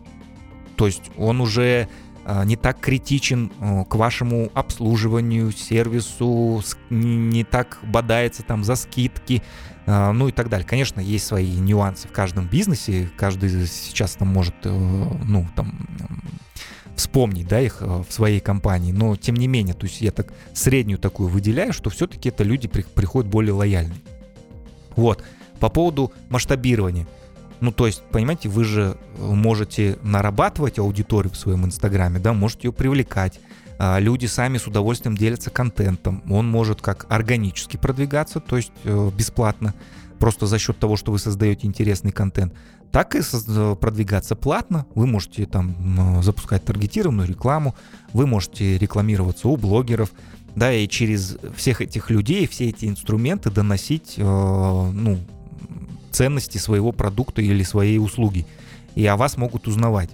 То 0.77 0.87
есть 0.87 1.03
он 1.17 1.41
уже 1.41 1.89
не 2.45 2.57
так 2.57 2.81
критичен 2.81 3.53
а, 3.61 3.85
к 3.85 3.95
вашему 3.95 4.51
обслуживанию, 4.55 5.53
сервису, 5.53 6.63
не 6.91 7.45
так 7.45 7.79
бодается 7.83 8.43
там 8.43 8.65
за 8.65 8.77
скидки, 8.77 9.43
а, 9.87 10.13
ну 10.13 10.29
и 10.29 10.33
так 10.33 10.49
далее. 10.49 10.67
Конечно, 10.67 11.01
есть 11.01 11.27
свои 11.27 11.53
нюансы 11.53 12.09
в 12.09 12.13
каждом 12.13 12.47
бизнесе, 12.47 13.11
каждый 13.17 13.67
сейчас 13.67 14.15
там 14.15 14.29
может, 14.29 14.55
э, 14.65 14.71
ну, 14.71 15.47
там, 15.55 15.89
вспомнить, 16.97 17.49
да, 17.49 17.61
их 17.61 17.81
в 17.81 18.07
своей 18.09 18.41
компании, 18.41 18.93
но 18.93 19.17
тем 19.17 19.35
не 19.35 19.49
менее, 19.49 19.75
то 19.75 19.85
есть 19.87 20.01
я 20.01 20.13
так 20.13 20.33
среднюю 20.53 20.99
такую 20.99 21.29
выделяю, 21.29 21.73
что 21.73 21.91
все-таки 21.91 22.29
это 22.29 22.45
люди 22.45 22.69
приходят 22.69 23.31
более 23.31 23.53
лояльные. 23.53 23.99
Вот. 24.97 25.23
По 25.61 25.69
поводу 25.69 26.13
масштабирования. 26.29 27.07
Ну, 27.65 27.73
то 27.73 27.87
есть, 27.87 28.03
понимаете, 28.13 28.51
вы 28.51 28.63
же 28.63 28.99
э, 29.17 29.23
можете 29.23 29.99
нарабатывать 30.03 30.79
аудиторию 30.79 31.33
в 31.33 31.37
своем 31.39 31.65
инстаграме, 31.65 32.19
да, 32.19 32.35
можете 32.35 32.69
ее 32.69 32.73
привлекать. 32.73 33.41
А, 33.79 33.99
люди 33.99 34.27
сами 34.27 34.59
с 34.59 34.67
удовольствием 34.67 35.17
делятся 35.17 35.49
контентом. 35.49 36.23
Он 36.29 36.47
может 36.47 36.83
как 36.83 37.07
органически 37.09 37.79
продвигаться, 37.79 38.41
то 38.41 38.59
есть 38.59 38.71
э, 38.85 39.11
бесплатно, 39.17 39.73
просто 40.19 40.47
за 40.47 40.59
счет 40.59 40.79
того, 40.79 40.99
что 40.99 41.11
вы 41.11 41.19
создаете 41.19 41.67
интересный 41.67 42.13
контент, 42.13 42.53
так 42.93 43.15
и 43.15 43.21
э, 43.21 43.77
продвигаться 43.81 44.37
платно. 44.37 44.85
Вы 44.95 45.07
можете 45.07 45.47
там 45.47 46.21
запускать 46.23 46.67
таргетированную 46.67 47.27
рекламу, 47.27 47.75
вы 48.13 48.27
можете 48.27 48.77
рекламироваться 48.77 49.49
у 49.49 49.57
блогеров, 49.57 50.11
да, 50.55 50.71
и 50.71 50.87
через 50.87 51.39
всех 51.57 51.81
этих 51.81 52.11
людей, 52.11 52.47
все 52.47 52.69
эти 52.69 52.85
инструменты 52.85 53.51
доносить, 53.51 54.17
ну, 54.19 55.19
ценности 56.15 56.59
своего 56.59 56.93
продукта 56.93 57.43
или 57.43 57.63
своей 57.63 57.99
услуги. 57.99 58.47
И 58.95 59.05
о 59.07 59.17
вас 59.17 59.37
могут 59.37 59.67
узнавать. 59.67 60.11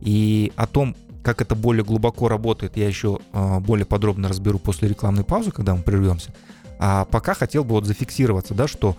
И 0.00 0.52
о 0.56 0.66
том, 0.66 0.96
как 1.22 1.42
это 1.42 1.54
более 1.54 1.84
глубоко 1.84 2.28
работает, 2.28 2.76
я 2.76 2.86
еще 2.86 3.18
э, 3.32 3.58
более 3.60 3.84
подробно 3.84 4.28
разберу 4.28 4.58
после 4.58 4.88
рекламной 4.88 5.24
паузы, 5.24 5.50
когда 5.50 5.74
мы 5.74 5.82
прервемся. 5.82 6.32
А 6.78 7.04
пока 7.04 7.34
хотел 7.34 7.64
бы 7.64 7.72
вот 7.72 7.84
зафиксироваться, 7.84 8.54
да, 8.54 8.68
что 8.68 8.96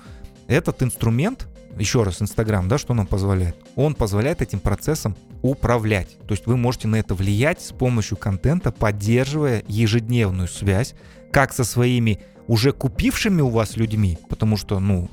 этот 0.48 0.84
инструмент, 0.84 1.48
еще 1.78 2.04
раз, 2.04 2.22
Инстаграм, 2.22 2.68
да, 2.68 2.78
что 2.78 2.94
нам 2.94 3.08
позволяет? 3.08 3.56
Он 3.76 3.96
позволяет 3.96 4.42
этим 4.42 4.60
процессом 4.60 5.16
управлять. 5.42 6.18
То 6.28 6.34
есть 6.34 6.46
вы 6.46 6.58
можете 6.58 6.90
на 6.90 6.98
это 6.98 7.16
влиять 7.16 7.62
с 7.62 7.72
помощью 7.72 8.18
контента, 8.18 8.72
поддерживая 8.72 9.64
ежедневную 9.68 10.50
связь 10.50 10.94
как 11.32 11.54
со 11.54 11.64
своими 11.64 12.20
уже 12.48 12.72
купившими 12.72 13.42
у 13.42 13.50
вас 13.50 13.78
людьми, 13.78 14.18
потому 14.30 14.58
что, 14.58 14.80
ну, 14.80 15.10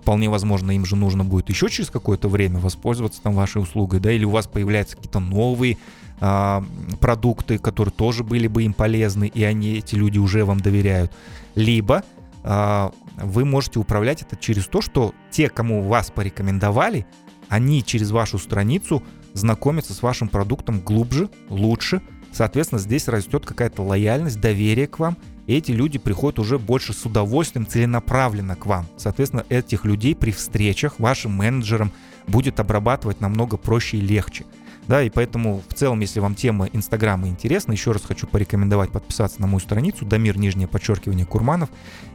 вполне 0.00 0.28
возможно, 0.30 0.70
им 0.70 0.84
же 0.84 0.96
нужно 0.96 1.24
будет 1.24 1.48
еще 1.48 1.68
через 1.68 1.90
какое-то 1.90 2.28
время 2.28 2.58
воспользоваться 2.58 3.20
там 3.22 3.34
вашей 3.34 3.62
услугой, 3.62 4.00
да, 4.00 4.12
или 4.12 4.24
у 4.24 4.30
вас 4.30 4.46
появляются 4.46 4.96
какие-то 4.96 5.20
новые 5.20 5.78
а, 6.20 6.64
продукты, 7.00 7.58
которые 7.58 7.92
тоже 7.92 8.24
были 8.24 8.46
бы 8.46 8.64
им 8.64 8.72
полезны, 8.72 9.26
и 9.26 9.42
они, 9.44 9.74
эти 9.74 9.94
люди 9.94 10.18
уже 10.18 10.44
вам 10.44 10.60
доверяют. 10.60 11.12
Либо 11.54 12.02
а, 12.42 12.92
вы 13.16 13.44
можете 13.44 13.78
управлять 13.78 14.22
это 14.22 14.36
через 14.36 14.66
то, 14.66 14.80
что 14.80 15.14
те, 15.30 15.48
кому 15.48 15.82
вас 15.82 16.10
порекомендовали, 16.10 17.06
они 17.48 17.82
через 17.84 18.10
вашу 18.10 18.38
страницу 18.38 19.02
знакомятся 19.32 19.94
с 19.94 20.02
вашим 20.02 20.28
продуктом 20.28 20.80
глубже, 20.80 21.28
лучше. 21.48 22.02
Соответственно, 22.32 22.80
здесь 22.80 23.08
растет 23.08 23.46
какая-то 23.46 23.82
лояльность, 23.82 24.40
доверие 24.40 24.86
к 24.86 24.98
вам, 24.98 25.16
эти 25.56 25.72
люди 25.72 25.98
приходят 25.98 26.38
уже 26.38 26.58
больше 26.58 26.92
с 26.92 27.04
удовольствием, 27.06 27.66
целенаправленно 27.66 28.54
к 28.56 28.66
вам. 28.66 28.86
Соответственно, 28.96 29.44
этих 29.48 29.84
людей 29.84 30.14
при 30.14 30.30
встречах 30.30 31.00
вашим 31.00 31.32
менеджерам 31.32 31.90
будет 32.26 32.60
обрабатывать 32.60 33.20
намного 33.20 33.56
проще 33.56 33.96
и 33.96 34.00
легче. 34.02 34.44
Да, 34.88 35.02
и 35.02 35.10
поэтому 35.10 35.62
в 35.68 35.74
целом, 35.74 36.00
если 36.00 36.18
вам 36.20 36.34
тема 36.34 36.66
Инстаграма 36.72 37.28
интересна, 37.28 37.72
еще 37.72 37.92
раз 37.92 38.02
хочу 38.04 38.26
порекомендовать 38.26 38.90
подписаться 38.90 39.40
на 39.40 39.46
мою 39.46 39.60
страницу 39.60 40.06
Дамир, 40.06 40.38
нижнее 40.38 40.66
подчеркивание, 40.66 41.26
Курманов. 41.26 41.68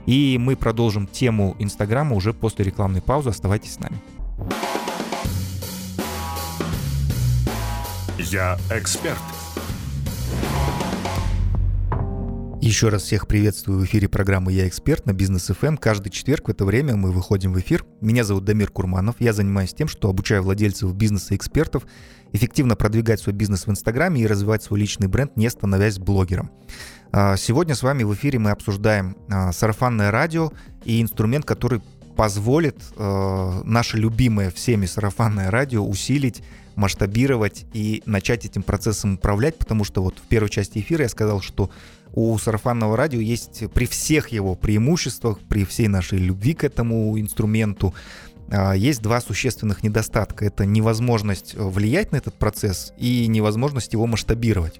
И 0.07 0.37
мы 0.39 0.55
продолжим 0.55 1.05
тему 1.05 1.55
Инстаграма 1.59 2.15
уже 2.15 2.33
после 2.33 2.65
рекламной 2.65 3.01
паузы. 3.01 3.29
Оставайтесь 3.29 3.73
с 3.73 3.79
нами. 3.79 3.97
Я 8.17 8.57
эксперт. 8.71 9.19
Еще 12.63 12.87
раз 12.87 13.03
всех 13.03 13.27
приветствую 13.27 13.79
в 13.79 13.83
эфире 13.83 14.07
программы 14.07 14.53
«Я 14.53 14.69
эксперт» 14.69 15.05
на 15.05 15.11
Бизнес 15.11 15.49
FM. 15.49 15.67
Эм. 15.67 15.77
Каждый 15.77 16.11
четверг 16.11 16.47
в 16.47 16.51
это 16.51 16.63
время 16.63 16.95
мы 16.95 17.11
выходим 17.11 17.51
в 17.51 17.59
эфир. 17.59 17.85
Меня 17.99 18.23
зовут 18.23 18.45
Дамир 18.45 18.71
Курманов. 18.71 19.17
Я 19.19 19.33
занимаюсь 19.33 19.73
тем, 19.73 19.89
что 19.89 20.07
обучаю 20.07 20.43
владельцев 20.43 20.93
бизнеса 20.95 21.33
и 21.33 21.35
экспертов 21.35 21.83
эффективно 22.31 22.77
продвигать 22.77 23.19
свой 23.19 23.35
бизнес 23.35 23.67
в 23.67 23.69
Инстаграме 23.69 24.21
и 24.21 24.27
развивать 24.27 24.63
свой 24.63 24.79
личный 24.79 25.09
бренд, 25.09 25.35
не 25.35 25.49
становясь 25.49 25.99
блогером. 25.99 26.51
А, 27.11 27.35
сегодня 27.35 27.75
с 27.75 27.83
вами 27.83 28.03
в 28.03 28.13
эфире 28.13 28.39
мы 28.39 28.51
обсуждаем 28.51 29.17
а, 29.29 29.51
сарафанное 29.51 30.09
радио 30.09 30.53
и 30.85 31.01
инструмент, 31.01 31.43
который 31.43 31.81
позволит 32.15 32.77
а, 32.95 33.61
наше 33.65 33.97
любимое 33.97 34.51
всеми 34.51 34.85
сарафанное 34.85 35.51
радио 35.51 35.85
усилить 35.85 36.41
масштабировать 36.75 37.65
и 37.73 38.01
начать 38.05 38.45
этим 38.45 38.63
процессом 38.63 39.15
управлять, 39.15 39.57
потому 39.57 39.83
что 39.83 40.01
вот 40.01 40.17
в 40.17 40.27
первой 40.27 40.49
части 40.49 40.79
эфира 40.79 41.03
я 41.03 41.09
сказал, 41.09 41.41
что 41.41 41.69
у 42.13 42.37
сарафанного 42.37 42.95
радио 42.95 43.19
есть 43.19 43.63
при 43.73 43.85
всех 43.85 44.29
его 44.29 44.55
преимуществах, 44.55 45.39
при 45.39 45.65
всей 45.65 45.87
нашей 45.87 46.19
любви 46.19 46.53
к 46.53 46.63
этому 46.63 47.19
инструменту, 47.19 47.93
а, 48.49 48.73
есть 48.73 49.01
два 49.01 49.19
существенных 49.19 49.83
недостатка. 49.83 50.45
Это 50.45 50.65
невозможность 50.65 51.55
влиять 51.55 52.11
на 52.11 52.17
этот 52.17 52.35
процесс 52.35 52.93
и 52.97 53.27
невозможность 53.27 53.93
его 53.93 54.05
масштабировать. 54.05 54.79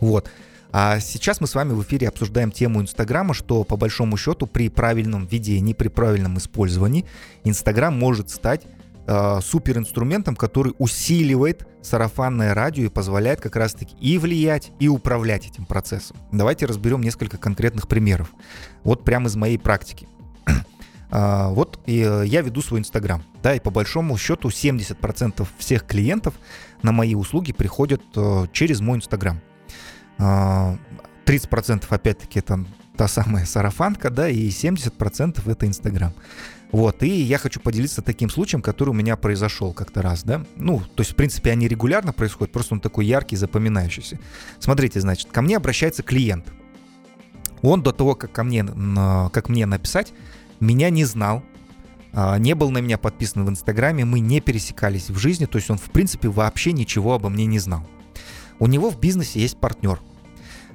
Вот. 0.00 0.30
А 0.72 1.00
сейчас 1.00 1.40
мы 1.40 1.46
с 1.46 1.54
вами 1.54 1.72
в 1.72 1.82
эфире 1.82 2.08
обсуждаем 2.08 2.50
тему 2.50 2.82
Инстаграма, 2.82 3.32
что 3.32 3.64
по 3.64 3.76
большому 3.76 4.18
счету 4.18 4.46
при 4.46 4.68
правильном 4.68 5.26
ведении, 5.26 5.72
при 5.72 5.88
правильном 5.88 6.36
использовании 6.36 7.06
Инстаграм 7.44 7.98
может 7.98 8.28
стать 8.28 8.66
э, 9.06 9.40
суперинструментом, 9.42 10.36
который 10.36 10.74
усиливает 10.78 11.66
сарафанное 11.82 12.54
радио 12.54 12.84
и 12.84 12.88
позволяет 12.88 13.40
как 13.40 13.56
раз-таки 13.56 13.96
и 14.00 14.18
влиять, 14.18 14.72
и 14.80 14.88
управлять 14.88 15.46
этим 15.46 15.64
процессом. 15.64 16.16
Давайте 16.32 16.66
разберем 16.66 17.00
несколько 17.00 17.38
конкретных 17.38 17.88
примеров. 17.88 18.32
Вот 18.82 19.04
прямо 19.04 19.28
из 19.28 19.36
моей 19.36 19.58
практики. 19.58 20.08
Uh, 21.10 21.50
вот 21.54 21.78
и, 21.86 22.00
uh, 22.00 22.26
я 22.26 22.42
веду 22.42 22.60
свой 22.62 22.80
Инстаграм, 22.80 23.22
да, 23.42 23.54
и 23.54 23.60
по 23.60 23.70
большому 23.70 24.18
счету 24.18 24.48
70% 24.48 25.46
всех 25.58 25.86
клиентов 25.86 26.34
на 26.82 26.90
мои 26.90 27.14
услуги 27.14 27.52
приходят 27.52 28.02
uh, 28.14 28.48
через 28.52 28.80
мой 28.80 28.98
Инстаграм. 28.98 29.40
30% 30.18 31.84
опять-таки 31.90 32.38
это 32.38 32.64
та 32.96 33.08
самая 33.08 33.44
сарафанка, 33.44 34.10
да, 34.10 34.28
и 34.28 34.48
70% 34.48 35.50
это 35.50 35.66
Инстаграм. 35.66 36.12
Вот, 36.72 37.02
и 37.02 37.08
я 37.08 37.38
хочу 37.38 37.60
поделиться 37.60 38.02
таким 38.02 38.28
случаем, 38.28 38.60
который 38.60 38.90
у 38.90 38.92
меня 38.92 39.16
произошел 39.16 39.72
как-то 39.72 40.02
раз, 40.02 40.24
да. 40.24 40.44
Ну, 40.56 40.80
то 40.80 41.02
есть, 41.02 41.12
в 41.12 41.14
принципе, 41.14 41.52
они 41.52 41.68
регулярно 41.68 42.12
происходят, 42.12 42.52
просто 42.52 42.74
он 42.74 42.80
такой 42.80 43.06
яркий, 43.06 43.36
запоминающийся. 43.36 44.18
Смотрите, 44.58 45.00
значит, 45.00 45.30
ко 45.30 45.42
мне 45.42 45.56
обращается 45.56 46.02
клиент. 46.02 46.52
Он 47.62 47.82
до 47.82 47.92
того, 47.92 48.14
как 48.14 48.32
ко 48.32 48.44
мне, 48.44 48.64
как 49.32 49.48
мне 49.48 49.64
написать, 49.66 50.12
меня 50.60 50.90
не 50.90 51.04
знал, 51.04 51.42
а, 52.12 52.38
не 52.38 52.54
был 52.54 52.70
на 52.70 52.78
меня 52.78 52.98
подписан 52.98 53.44
в 53.44 53.50
Инстаграме, 53.50 54.04
мы 54.04 54.20
не 54.20 54.40
пересекались 54.40 55.10
в 55.10 55.18
жизни, 55.18 55.46
то 55.46 55.56
есть 55.58 55.70
он, 55.70 55.78
в 55.78 55.90
принципе, 55.90 56.28
вообще 56.28 56.72
ничего 56.72 57.14
обо 57.14 57.28
мне 57.28 57.46
не 57.46 57.58
знал. 57.58 57.86
У 58.58 58.66
него 58.66 58.90
в 58.90 58.98
бизнесе 58.98 59.40
есть 59.40 59.58
партнер. 59.58 60.00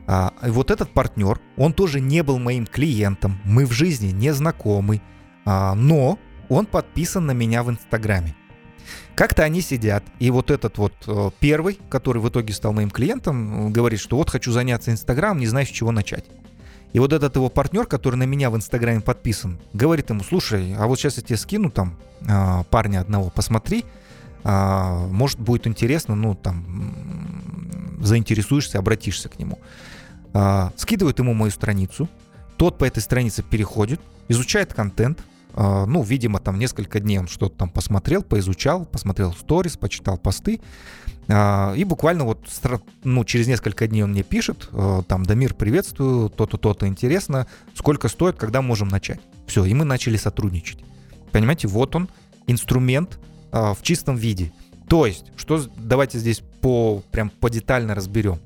А, 0.07 0.33
и 0.45 0.49
вот 0.49 0.71
этот 0.71 0.91
партнер, 0.91 1.39
он 1.57 1.73
тоже 1.73 1.99
не 1.99 2.23
был 2.23 2.39
моим 2.39 2.65
клиентом, 2.65 3.39
мы 3.43 3.65
в 3.65 3.71
жизни 3.71 4.11
не 4.11 4.33
знакомы, 4.33 4.97
а, 4.97 5.11
но 5.45 6.19
он 6.49 6.65
подписан 6.65 7.25
на 7.25 7.31
меня 7.31 7.63
в 7.63 7.69
Инстаграме. 7.69 8.35
Как-то 9.15 9.43
они 9.43 9.61
сидят, 9.61 10.03
и 10.19 10.31
вот 10.31 10.51
этот 10.51 10.77
вот 10.77 10.93
э, 11.05 11.29
первый, 11.39 11.79
который 11.89 12.21
в 12.21 12.29
итоге 12.29 12.53
стал 12.53 12.73
моим 12.73 12.89
клиентом, 12.89 13.71
говорит, 13.71 13.99
что 13.99 14.17
вот 14.17 14.29
хочу 14.29 14.51
заняться 14.51 14.91
Инстаграмом, 14.91 15.39
не 15.39 15.47
знаю, 15.47 15.65
с 15.65 15.69
чего 15.69 15.91
начать. 15.91 16.25
И 16.93 16.99
вот 16.99 17.13
этот 17.13 17.35
его 17.35 17.49
партнер, 17.49 17.85
который 17.85 18.15
на 18.15 18.23
меня 18.23 18.49
в 18.49 18.55
Инстаграме 18.55 19.01
подписан, 19.01 19.59
говорит 19.73 20.09
ему, 20.09 20.23
слушай, 20.23 20.75
а 20.77 20.87
вот 20.87 20.99
сейчас 20.99 21.17
я 21.17 21.23
тебе 21.23 21.37
скину 21.37 21.69
там 21.69 21.97
а, 22.27 22.63
парня 22.63 22.99
одного, 22.99 23.29
посмотри, 23.29 23.85
а, 24.43 25.07
может 25.07 25.39
будет 25.39 25.67
интересно, 25.67 26.15
ну 26.15 26.35
там 26.35 26.95
заинтересуешься, 28.01 28.79
обратишься 28.79 29.29
к 29.29 29.37
нему. 29.39 29.59
Скидывает 30.77 31.19
ему 31.19 31.33
мою 31.33 31.51
страницу, 31.51 32.09
тот 32.57 32.77
по 32.77 32.85
этой 32.85 33.01
странице 33.01 33.43
переходит, 33.43 34.01
изучает 34.27 34.73
контент, 34.73 35.19
а, 35.19 35.30
ну, 35.55 36.01
видимо, 36.03 36.39
там 36.39 36.59
несколько 36.59 36.99
дней 36.99 37.19
он 37.19 37.27
что-то 37.27 37.57
там 37.57 37.69
посмотрел, 37.69 38.23
поизучал, 38.23 38.85
посмотрел 38.85 39.33
сторис, 39.33 39.77
почитал 39.77 40.17
посты, 40.17 40.61
а, 41.27 41.73
и 41.75 41.83
буквально 41.83 42.25
вот 42.25 42.39
ну, 43.03 43.23
через 43.23 43.47
несколько 43.47 43.87
дней 43.87 44.03
он 44.03 44.11
мне 44.11 44.23
пишет, 44.23 44.69
а, 44.71 45.01
там, 45.03 45.25
Дамир, 45.25 45.53
приветствую, 45.53 46.29
то-то, 46.29 46.57
то-то 46.57 46.87
интересно, 46.87 47.47
сколько 47.73 48.07
стоит, 48.07 48.37
когда 48.37 48.61
можем 48.61 48.87
начать. 48.87 49.19
Все, 49.47 49.63
и 49.65 49.73
мы 49.73 49.85
начали 49.85 50.17
сотрудничать. 50.17 50.79
Понимаете, 51.31 51.67
вот 51.67 51.95
он, 51.95 52.09
инструмент 52.47 53.19
в 53.51 53.77
чистом 53.81 54.15
виде. 54.15 54.51
То 54.87 55.05
есть, 55.05 55.25
что 55.35 55.65
давайте 55.77 56.19
здесь 56.19 56.41
по 56.61 57.03
прям 57.11 57.29
по 57.29 57.49
детально 57.49 57.95
разберем. 57.95 58.39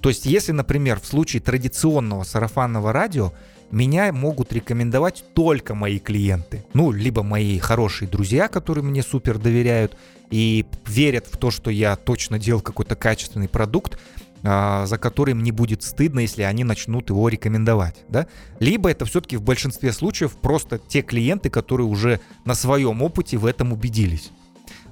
То 0.00 0.08
есть, 0.08 0.26
если, 0.26 0.52
например, 0.52 1.00
в 1.00 1.06
случае 1.06 1.40
традиционного 1.40 2.24
сарафанного 2.24 2.92
радио 2.92 3.32
меня 3.74 4.12
могут 4.12 4.52
рекомендовать 4.52 5.24
только 5.34 5.74
мои 5.74 5.98
клиенты. 5.98 6.64
Ну, 6.72 6.92
либо 6.92 7.22
мои 7.22 7.58
хорошие 7.58 8.08
друзья, 8.08 8.48
которые 8.48 8.84
мне 8.84 9.02
супер 9.02 9.38
доверяют 9.38 9.96
и 10.30 10.64
верят 10.86 11.26
в 11.26 11.36
то, 11.36 11.50
что 11.50 11.70
я 11.70 11.96
точно 11.96 12.38
делал 12.38 12.60
какой-то 12.60 12.94
качественный 12.94 13.48
продукт, 13.48 13.98
а, 14.44 14.86
за 14.86 14.96
который 14.96 15.34
мне 15.34 15.52
будет 15.52 15.82
стыдно, 15.82 16.20
если 16.20 16.42
они 16.42 16.62
начнут 16.64 17.10
его 17.10 17.28
рекомендовать. 17.28 18.04
Да? 18.08 18.28
Либо 18.60 18.90
это 18.90 19.06
все-таки 19.06 19.36
в 19.36 19.42
большинстве 19.42 19.92
случаев 19.92 20.36
просто 20.36 20.78
те 20.78 21.02
клиенты, 21.02 21.50
которые 21.50 21.86
уже 21.86 22.20
на 22.44 22.54
своем 22.54 23.02
опыте 23.02 23.38
в 23.38 23.46
этом 23.46 23.72
убедились. 23.72 24.30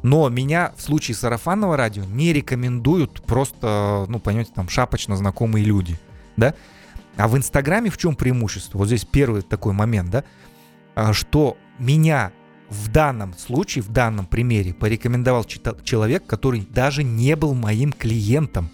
Но 0.03 0.29
меня 0.29 0.73
в 0.77 0.83
случае 0.83 1.15
сарафанного 1.15 1.77
радио 1.77 2.05
не 2.05 2.33
рекомендуют 2.33 3.23
просто, 3.23 4.07
ну, 4.09 4.19
понимаете, 4.19 4.51
там 4.55 4.69
шапочно 4.69 5.17
знакомые 5.17 5.65
люди. 5.65 5.99
Да? 6.37 6.55
А 7.17 7.29
в 7.29 7.37
Инстаграме 7.37 7.91
в 7.91 7.99
чем 7.99 8.15
преимущество? 8.15 8.79
Вот 8.79 8.87
здесь 8.87 9.05
первый 9.05 9.43
такой 9.43 9.73
момент, 9.73 10.11
да, 10.11 10.25
а, 10.95 11.13
что 11.13 11.57
меня 11.79 12.33
в 12.69 12.89
данном 12.89 13.37
случае, 13.37 13.83
в 13.83 13.91
данном 13.91 14.27
примере 14.27 14.73
порекомендовал 14.73 15.45
человек, 15.45 16.25
который 16.27 16.67
даже 16.71 17.03
не 17.05 17.37
был 17.37 17.55
моим 17.55 17.93
клиентом. 17.93 18.71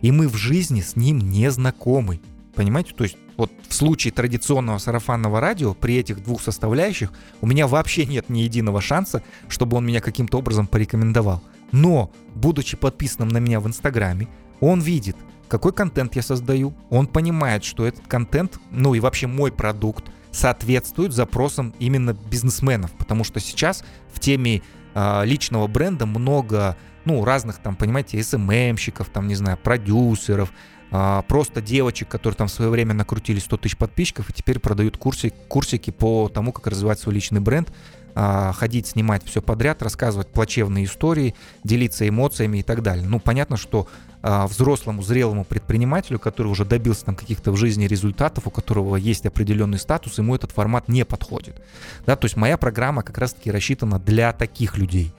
И 0.00 0.12
мы 0.12 0.28
в 0.28 0.36
жизни 0.36 0.80
с 0.80 0.96
ним 0.96 1.18
не 1.18 1.50
знакомы. 1.50 2.20
Понимаете? 2.54 2.94
То 2.94 3.04
есть 3.04 3.16
вот 3.36 3.50
в 3.68 3.74
случае 3.74 4.12
традиционного 4.12 4.78
сарафанного 4.78 5.40
радио 5.40 5.74
при 5.74 5.96
этих 5.96 6.22
двух 6.22 6.42
составляющих 6.42 7.12
у 7.40 7.46
меня 7.46 7.66
вообще 7.66 8.06
нет 8.06 8.28
ни 8.28 8.40
единого 8.40 8.80
шанса, 8.80 9.22
чтобы 9.48 9.76
он 9.76 9.86
меня 9.86 10.00
каким-то 10.00 10.38
образом 10.38 10.66
порекомендовал. 10.66 11.42
Но, 11.72 12.12
будучи 12.34 12.76
подписанным 12.76 13.28
на 13.28 13.38
меня 13.38 13.58
в 13.58 13.66
Инстаграме, 13.66 14.28
он 14.60 14.80
видит, 14.80 15.16
какой 15.52 15.74
контент 15.74 16.16
я 16.16 16.22
создаю, 16.22 16.72
он 16.88 17.06
понимает, 17.06 17.62
что 17.62 17.84
этот 17.84 18.06
контент, 18.06 18.58
ну 18.70 18.94
и 18.94 19.00
вообще 19.00 19.26
мой 19.26 19.52
продукт, 19.52 20.06
соответствует 20.30 21.12
запросам 21.12 21.74
именно 21.78 22.14
бизнесменов, 22.14 22.90
потому 22.92 23.22
что 23.22 23.38
сейчас 23.38 23.84
в 24.10 24.18
теме 24.18 24.62
э, 24.94 25.24
личного 25.26 25.66
бренда 25.66 26.06
много, 26.06 26.78
ну, 27.04 27.22
разных 27.22 27.58
там, 27.58 27.76
понимаете, 27.76 28.22
СММщиков, 28.22 29.10
там, 29.10 29.28
не 29.28 29.34
знаю, 29.34 29.58
продюсеров, 29.58 30.50
э, 30.90 31.22
просто 31.28 31.60
девочек, 31.60 32.08
которые 32.08 32.38
там 32.38 32.48
в 32.48 32.52
свое 32.52 32.70
время 32.70 32.94
накрутили 32.94 33.38
100 33.38 33.58
тысяч 33.58 33.76
подписчиков 33.76 34.30
и 34.30 34.32
теперь 34.32 34.58
продают 34.58 34.96
курсы, 34.96 35.34
курсики 35.48 35.90
по 35.90 36.30
тому, 36.30 36.52
как 36.52 36.66
развивать 36.66 36.98
свой 36.98 37.14
личный 37.14 37.40
бренд, 37.40 37.70
э, 38.14 38.52
ходить, 38.54 38.86
снимать 38.86 39.22
все 39.26 39.42
подряд, 39.42 39.82
рассказывать 39.82 40.28
плачевные 40.28 40.86
истории, 40.86 41.34
делиться 41.62 42.08
эмоциями 42.08 42.60
и 42.60 42.62
так 42.62 42.80
далее. 42.80 43.06
Ну, 43.06 43.20
понятно, 43.20 43.58
что 43.58 43.86
а, 43.86 43.86
взрослому, 44.22 45.02
зрелому 45.02 45.44
предпринимателю, 45.44 46.18
который 46.18 46.48
уже 46.48 46.64
добился 46.64 47.04
там 47.04 47.16
каких-то 47.16 47.52
в 47.52 47.56
жизни 47.56 47.86
результатов, 47.86 48.46
у 48.46 48.50
которого 48.50 48.96
есть 48.96 49.26
определенный 49.26 49.78
статус, 49.78 50.18
ему 50.18 50.34
этот 50.34 50.52
формат 50.52 50.88
не 50.88 51.04
подходит. 51.04 51.60
Да, 52.06 52.16
то 52.16 52.26
есть 52.26 52.36
моя 52.36 52.56
программа 52.56 53.02
как 53.02 53.18
раз-таки 53.18 53.50
рассчитана 53.50 53.98
для 53.98 54.32
таких 54.32 54.78
людей. 54.78 55.12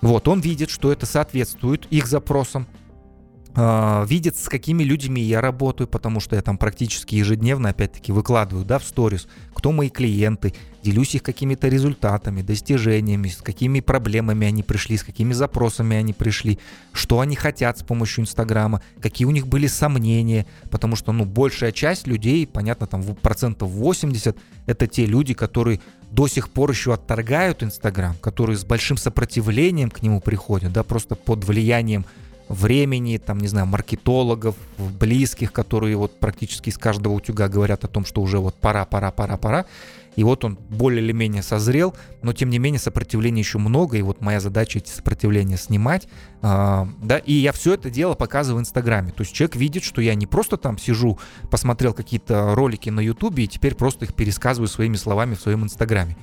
Вот, 0.00 0.28
он 0.28 0.40
видит, 0.40 0.70
что 0.70 0.92
это 0.92 1.06
соответствует 1.06 1.86
их 1.90 2.06
запросам, 2.06 2.66
видит, 3.58 4.36
с 4.36 4.48
какими 4.48 4.84
людьми 4.84 5.20
я 5.20 5.40
работаю, 5.40 5.88
потому 5.88 6.20
что 6.20 6.36
я 6.36 6.42
там 6.42 6.58
практически 6.58 7.16
ежедневно, 7.16 7.70
опять-таки, 7.70 8.12
выкладываю, 8.12 8.64
да, 8.64 8.78
в 8.78 8.84
сторис, 8.84 9.26
кто 9.52 9.72
мои 9.72 9.88
клиенты, 9.88 10.54
делюсь 10.84 11.16
их 11.16 11.24
какими-то 11.24 11.66
результатами, 11.68 12.42
достижениями, 12.42 13.28
с 13.28 13.38
какими 13.38 13.80
проблемами 13.80 14.46
они 14.46 14.62
пришли, 14.62 14.96
с 14.96 15.02
какими 15.02 15.32
запросами 15.32 15.96
они 15.96 16.12
пришли, 16.12 16.60
что 16.92 17.18
они 17.18 17.34
хотят 17.34 17.78
с 17.78 17.82
помощью 17.82 18.22
Инстаграма, 18.22 18.80
какие 19.00 19.26
у 19.26 19.32
них 19.32 19.48
были 19.48 19.66
сомнения, 19.66 20.46
потому 20.70 20.94
что, 20.94 21.10
ну, 21.12 21.24
большая 21.24 21.72
часть 21.72 22.06
людей, 22.06 22.46
понятно, 22.46 22.86
там, 22.86 23.02
процентов 23.16 23.70
80, 23.70 24.36
это 24.66 24.86
те 24.86 25.04
люди, 25.04 25.34
которые 25.34 25.80
до 26.10 26.28
сих 26.28 26.48
пор 26.48 26.70
еще 26.70 26.94
отторгают 26.94 27.62
Инстаграм, 27.62 28.14
которые 28.20 28.56
с 28.56 28.64
большим 28.64 28.96
сопротивлением 28.96 29.90
к 29.90 30.00
нему 30.00 30.20
приходят, 30.20 30.72
да, 30.72 30.84
просто 30.84 31.16
под 31.16 31.44
влиянием 31.44 32.06
времени, 32.48 33.18
там, 33.18 33.38
не 33.38 33.48
знаю, 33.48 33.66
маркетологов, 33.66 34.56
близких, 34.78 35.52
которые 35.52 35.96
вот 35.96 36.18
практически 36.18 36.70
из 36.70 36.78
каждого 36.78 37.14
утюга 37.14 37.48
говорят 37.48 37.84
о 37.84 37.88
том, 37.88 38.04
что 38.04 38.20
уже 38.20 38.38
вот 38.38 38.54
пора, 38.54 38.84
пора, 38.84 39.10
пора, 39.10 39.36
пора. 39.36 39.66
И 40.16 40.24
вот 40.24 40.44
он 40.44 40.58
более 40.68 41.00
или 41.00 41.12
менее 41.12 41.44
созрел, 41.44 41.94
но 42.22 42.32
тем 42.32 42.50
не 42.50 42.58
менее 42.58 42.80
сопротивления 42.80 43.40
еще 43.40 43.58
много, 43.58 43.98
и 43.98 44.02
вот 44.02 44.20
моя 44.20 44.40
задача 44.40 44.80
эти 44.80 44.90
сопротивления 44.90 45.56
снимать. 45.56 46.08
А, 46.42 46.88
да, 47.00 47.18
и 47.18 47.32
я 47.34 47.52
все 47.52 47.74
это 47.74 47.88
дело 47.88 48.14
показываю 48.14 48.58
в 48.58 48.62
Инстаграме. 48.62 49.12
То 49.12 49.22
есть 49.22 49.32
человек 49.32 49.54
видит, 49.54 49.84
что 49.84 50.00
я 50.00 50.16
не 50.16 50.26
просто 50.26 50.56
там 50.56 50.76
сижу, 50.76 51.20
посмотрел 51.52 51.94
какие-то 51.94 52.56
ролики 52.56 52.90
на 52.90 52.98
Ютубе 52.98 53.44
и 53.44 53.46
теперь 53.46 53.76
просто 53.76 54.06
их 54.06 54.14
пересказываю 54.14 54.66
своими 54.66 54.96
словами 54.96 55.36
в 55.36 55.40
своем 55.40 55.62
Инстаграме. 55.62 56.16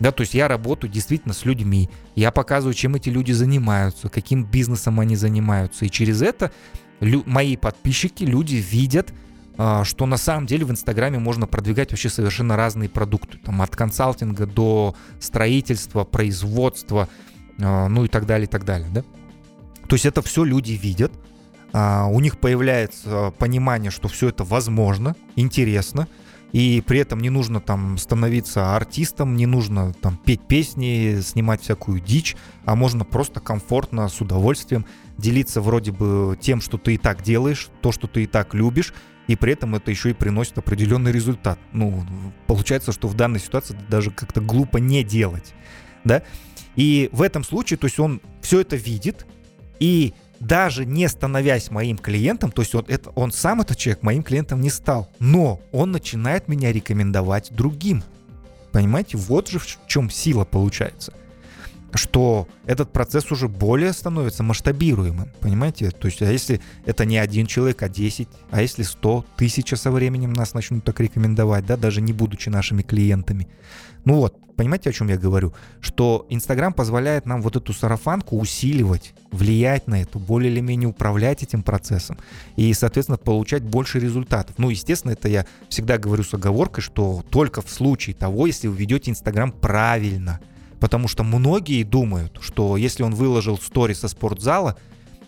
Да, 0.00 0.12
то 0.12 0.22
есть 0.22 0.32
я 0.34 0.48
работаю 0.48 0.90
действительно 0.90 1.34
с 1.34 1.44
людьми, 1.44 1.90
я 2.16 2.30
показываю, 2.30 2.74
чем 2.74 2.94
эти 2.94 3.10
люди 3.10 3.32
занимаются, 3.32 4.08
каким 4.08 4.44
бизнесом 4.44 4.98
они 4.98 5.14
занимаются. 5.14 5.84
И 5.84 5.90
через 5.90 6.22
это 6.22 6.50
лю- 7.00 7.22
мои 7.26 7.56
подписчики, 7.56 8.24
люди 8.24 8.56
видят, 8.56 9.12
а, 9.58 9.84
что 9.84 10.06
на 10.06 10.16
самом 10.16 10.46
деле 10.46 10.64
в 10.64 10.70
Инстаграме 10.70 11.18
можно 11.18 11.46
продвигать 11.46 11.90
вообще 11.90 12.08
совершенно 12.08 12.56
разные 12.56 12.88
продукты. 12.88 13.36
Там 13.44 13.60
от 13.60 13.76
консалтинга 13.76 14.46
до 14.46 14.94
строительства, 15.20 16.04
производства, 16.04 17.08
а, 17.60 17.88
ну 17.88 18.06
и 18.06 18.08
так 18.08 18.24
далее, 18.24 18.46
и 18.46 18.50
так 18.50 18.64
далее. 18.64 18.88
Да? 18.90 19.02
То 19.86 19.96
есть 19.96 20.06
это 20.06 20.22
все 20.22 20.44
люди 20.44 20.72
видят, 20.72 21.12
а, 21.74 22.06
у 22.06 22.20
них 22.20 22.38
появляется 22.38 23.34
понимание, 23.38 23.90
что 23.90 24.08
все 24.08 24.30
это 24.30 24.44
возможно, 24.44 25.14
интересно, 25.36 26.08
и 26.52 26.82
при 26.86 26.98
этом 26.98 27.20
не 27.20 27.30
нужно 27.30 27.60
там 27.60 27.96
становиться 27.98 28.76
артистом, 28.76 29.36
не 29.36 29.46
нужно 29.46 29.92
там 29.94 30.16
петь 30.16 30.42
песни, 30.46 31.20
снимать 31.22 31.62
всякую 31.62 32.00
дичь, 32.00 32.36
а 32.64 32.74
можно 32.74 33.04
просто 33.04 33.40
комфортно, 33.40 34.08
с 34.08 34.20
удовольствием 34.20 34.86
делиться 35.16 35.60
вроде 35.60 35.92
бы 35.92 36.36
тем, 36.40 36.60
что 36.60 36.78
ты 36.78 36.94
и 36.94 36.98
так 36.98 37.22
делаешь, 37.22 37.68
то, 37.82 37.92
что 37.92 38.06
ты 38.06 38.24
и 38.24 38.26
так 38.26 38.54
любишь, 38.54 38.92
и 39.28 39.36
при 39.36 39.52
этом 39.52 39.76
это 39.76 39.90
еще 39.90 40.10
и 40.10 40.14
приносит 40.14 40.58
определенный 40.58 41.12
результат. 41.12 41.58
Ну, 41.72 42.04
получается, 42.46 42.90
что 42.90 43.06
в 43.06 43.14
данной 43.14 43.38
ситуации 43.38 43.76
даже 43.88 44.10
как-то 44.10 44.40
глупо 44.40 44.78
не 44.78 45.04
делать, 45.04 45.54
да? 46.04 46.22
И 46.74 47.08
в 47.12 47.22
этом 47.22 47.44
случае, 47.44 47.78
то 47.78 47.86
есть 47.86 48.00
он 48.00 48.20
все 48.40 48.60
это 48.60 48.76
видит, 48.76 49.26
и 49.78 50.14
даже 50.40 50.86
не 50.86 51.06
становясь 51.08 51.70
моим 51.70 51.98
клиентом, 51.98 52.50
то 52.50 52.62
есть 52.62 52.74
он, 52.74 52.84
это, 52.88 53.10
он 53.10 53.30
сам, 53.30 53.60
этот 53.60 53.76
человек, 53.76 54.02
моим 54.02 54.22
клиентом 54.22 54.60
не 54.60 54.70
стал, 54.70 55.10
но 55.18 55.60
он 55.70 55.92
начинает 55.92 56.48
меня 56.48 56.72
рекомендовать 56.72 57.52
другим. 57.52 58.02
Понимаете, 58.72 59.16
вот 59.18 59.48
же 59.48 59.58
в 59.58 59.66
чем 59.86 60.10
сила 60.10 60.44
получается. 60.44 61.12
Что 61.94 62.46
этот 62.66 62.92
процесс 62.92 63.30
уже 63.32 63.48
более 63.48 63.92
становится 63.92 64.42
масштабируемым, 64.42 65.30
понимаете? 65.40 65.90
То 65.90 66.06
есть, 66.06 66.22
а 66.22 66.30
если 66.30 66.60
это 66.84 67.04
не 67.04 67.18
один 67.18 67.46
человек, 67.46 67.82
а 67.82 67.88
10, 67.88 68.28
а 68.50 68.62
если 68.62 68.82
100, 68.82 69.24
тысяча 69.36 69.76
со 69.76 69.90
временем 69.90 70.32
нас 70.32 70.54
начнут 70.54 70.84
так 70.84 71.00
рекомендовать, 71.00 71.66
да, 71.66 71.76
даже 71.76 72.00
не 72.00 72.12
будучи 72.12 72.48
нашими 72.48 72.82
клиентами. 72.82 73.48
Ну 74.04 74.14
вот, 74.14 74.36
понимаете, 74.56 74.90
о 74.90 74.92
чем 74.92 75.08
я 75.08 75.18
говорю? 75.18 75.52
Что 75.80 76.26
Инстаграм 76.30 76.72
позволяет 76.72 77.26
нам 77.26 77.42
вот 77.42 77.56
эту 77.56 77.72
сарафанку 77.72 78.38
усиливать, 78.38 79.14
влиять 79.30 79.86
на 79.88 80.02
это, 80.02 80.18
более 80.18 80.52
или 80.52 80.60
менее 80.60 80.88
управлять 80.88 81.42
этим 81.42 81.62
процессом 81.62 82.18
и, 82.56 82.72
соответственно, 82.72 83.18
получать 83.18 83.62
больше 83.62 83.98
результатов. 83.98 84.56
Ну, 84.58 84.70
естественно, 84.70 85.12
это 85.12 85.28
я 85.28 85.44
всегда 85.68 85.98
говорю 85.98 86.22
с 86.22 86.34
оговоркой, 86.34 86.82
что 86.82 87.24
только 87.30 87.62
в 87.62 87.70
случае 87.70 88.14
того, 88.14 88.46
если 88.46 88.68
вы 88.68 88.76
ведете 88.76 89.10
Инстаграм 89.10 89.50
правильно. 89.52 90.40
Потому 90.80 91.06
что 91.08 91.22
многие 91.22 91.82
думают, 91.84 92.38
что 92.40 92.76
если 92.76 93.02
он 93.02 93.14
выложил 93.14 93.58
стори 93.58 93.94
со 93.94 94.08
спортзала, 94.08 94.76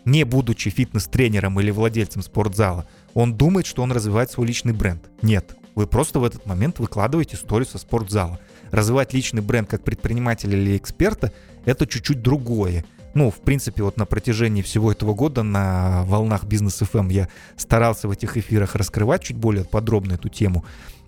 не 0.04 0.24
будучи 0.24 0.70
фитнес-тренером 0.70 1.60
или 1.60 1.70
владельцем 1.70 2.22
спортзала, 2.22 2.86
он 3.14 3.34
думает, 3.34 3.66
что 3.66 3.82
он 3.82 3.92
развивает 3.92 4.30
свой 4.30 4.46
личный 4.46 4.72
бренд. 4.72 5.08
Нет, 5.20 5.54
вы 5.74 5.86
просто 5.86 6.18
в 6.18 6.24
этот 6.24 6.46
момент 6.46 6.78
выкладываете 6.78 7.36
стори 7.36 7.64
со 7.64 7.78
спортзала 7.78 8.40
развивать 8.72 9.12
личный 9.12 9.42
бренд 9.42 9.68
как 9.68 9.84
предпринимателя 9.84 10.58
или 10.58 10.76
эксперта, 10.76 11.32
это 11.64 11.86
чуть-чуть 11.86 12.20
другое. 12.20 12.84
Ну, 13.14 13.30
в 13.30 13.36
принципе, 13.36 13.82
вот 13.82 13.98
на 13.98 14.06
протяжении 14.06 14.62
всего 14.62 14.90
этого 14.90 15.14
года 15.14 15.42
на 15.42 16.02
волнах 16.06 16.44
бизнес 16.44 16.80
FM 16.80 17.12
я 17.12 17.28
старался 17.56 18.08
в 18.08 18.10
этих 18.10 18.38
эфирах 18.38 18.74
раскрывать 18.74 19.22
чуть 19.22 19.36
более 19.36 19.64
подробно 19.64 20.14
эту 20.14 20.30
тему. 20.30 20.64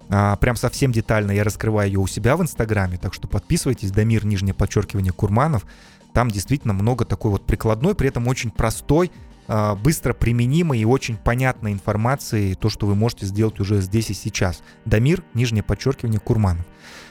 А, 0.08 0.36
прям 0.36 0.56
совсем 0.56 0.92
детально 0.92 1.32
я 1.32 1.44
раскрываю 1.44 1.88
ее 1.88 1.98
у 1.98 2.06
себя 2.06 2.36
в 2.36 2.42
Инстаграме, 2.42 2.98
так 2.98 3.14
что 3.14 3.28
подписывайтесь, 3.28 3.90
Дамир, 3.90 4.24
нижнее 4.24 4.54
подчеркивание, 4.54 5.12
Курманов. 5.12 5.64
Там 6.12 6.30
действительно 6.30 6.74
много 6.74 7.04
такой 7.04 7.30
вот 7.30 7.44
прикладной, 7.44 7.94
при 7.94 8.08
этом 8.08 8.28
очень 8.28 8.50
простой, 8.50 9.10
а, 9.46 9.74
быстро 9.74 10.14
применимой 10.14 10.78
и 10.78 10.84
очень 10.84 11.16
понятной 11.16 11.72
информации, 11.72 12.54
то, 12.54 12.68
что 12.68 12.86
вы 12.86 12.94
можете 12.94 13.26
сделать 13.26 13.60
уже 13.60 13.80
здесь 13.80 14.10
и 14.10 14.14
сейчас. 14.14 14.62
Дамир, 14.84 15.22
нижнее 15.34 15.62
подчеркивание, 15.62 16.20
Курманов. 16.20 16.64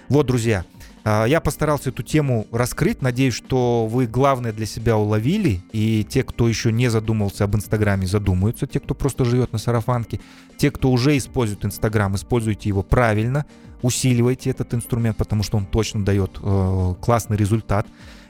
Вот, 0.09 0.25
друзья, 0.25 0.65
я 1.05 1.41
постарался 1.41 1.89
эту 1.89 2.03
тему 2.03 2.47
раскрыть. 2.51 3.01
Надеюсь, 3.01 3.33
что 3.33 3.87
вы 3.87 4.07
главное 4.07 4.53
для 4.53 4.65
себя 4.65 4.97
уловили. 4.97 5.61
И 5.71 6.05
те, 6.09 6.23
кто 6.23 6.47
еще 6.47 6.71
не 6.71 6.89
задумывался 6.89 7.43
об 7.43 7.55
Инстаграме, 7.55 8.07
задумаются. 8.07 8.67
Те, 8.67 8.79
кто 8.79 8.95
просто 8.95 9.25
живет 9.25 9.51
на 9.51 9.59
сарафанке. 9.59 10.19
Те, 10.57 10.71
кто 10.71 10.89
уже 10.89 11.17
использует 11.17 11.65
Инстаграм, 11.65 12.15
используйте 12.15 12.69
его 12.69 12.83
правильно. 12.83 13.45
Усиливайте 13.81 14.49
этот 14.49 14.73
инструмент, 14.73 15.17
потому 15.17 15.43
что 15.43 15.57
он 15.57 15.65
точно 15.65 16.05
дает 16.05 16.39
э, 16.41 16.95
классный 17.01 17.35
результат. 17.35 17.85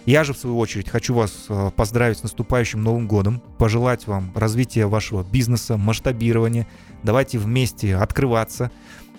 Я 0.05 0.23
же, 0.25 0.33
в 0.33 0.37
свою 0.37 0.57
очередь, 0.57 0.89
хочу 0.89 1.13
вас 1.13 1.45
э, 1.47 1.71
поздравить 1.75 2.17
с 2.17 2.23
наступающим 2.23 2.83
Новым 2.83 3.07
годом, 3.07 3.41
пожелать 3.57 4.05
вам 4.07 4.31
развития 4.35 4.87
вашего 4.87 5.23
бизнеса, 5.23 5.77
масштабирования. 5.77 6.67
Давайте 7.03 7.37
вместе 7.37 7.95
открываться, 7.95 8.71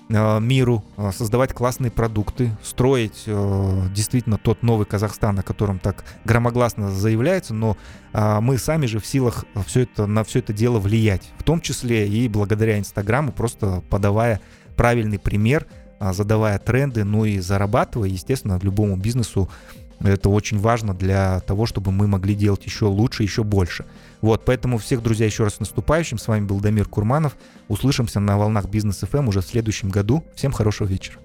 миру, 0.08 0.84
э, 0.96 1.10
создавать 1.12 1.52
классные 1.52 1.90
продукты, 1.90 2.56
строить 2.62 3.24
э, 3.26 3.86
действительно 3.94 4.38
тот 4.38 4.62
новый 4.62 4.86
Казахстан, 4.86 5.38
о 5.38 5.42
котором 5.42 5.78
так 5.78 6.04
громогласно 6.24 6.90
заявляется, 6.90 7.54
но 7.54 7.76
мы 8.12 8.58
сами 8.58 8.86
же 8.86 9.00
в 9.00 9.06
силах 9.06 9.44
все 9.66 9.80
это, 9.80 10.06
на 10.06 10.22
все 10.22 10.38
это 10.38 10.52
дело 10.52 10.78
влиять, 10.78 11.32
в 11.36 11.42
том 11.42 11.60
числе 11.60 12.06
и 12.06 12.28
благодаря 12.28 12.78
Инстаграму, 12.78 13.32
просто 13.32 13.82
подавая 13.90 14.40
правильный 14.76 15.18
пример, 15.18 15.66
задавая 15.98 16.60
тренды, 16.60 17.02
ну 17.02 17.24
и 17.24 17.40
зарабатывая, 17.40 18.08
естественно, 18.08 18.60
любому 18.62 18.96
бизнесу 18.96 19.50
это 20.00 20.28
очень 20.28 20.58
важно 20.58 20.94
для 20.94 21.40
того, 21.40 21.66
чтобы 21.66 21.92
мы 21.92 22.06
могли 22.06 22.34
делать 22.34 22.64
еще 22.64 22.86
лучше, 22.86 23.22
еще 23.22 23.44
больше. 23.44 23.84
Вот, 24.20 24.44
поэтому 24.44 24.78
всех, 24.78 25.02
друзья, 25.02 25.26
еще 25.26 25.44
раз 25.44 25.60
наступающим. 25.60 26.18
С 26.18 26.28
вами 26.28 26.44
был 26.44 26.60
Дамир 26.60 26.88
Курманов. 26.88 27.36
Услышимся 27.68 28.20
на 28.20 28.38
волнах 28.38 28.66
Бизнес 28.68 29.02
FM 29.02 29.28
уже 29.28 29.40
в 29.40 29.46
следующем 29.46 29.90
году. 29.90 30.24
Всем 30.34 30.52
хорошего 30.52 30.88
вечера. 30.88 31.18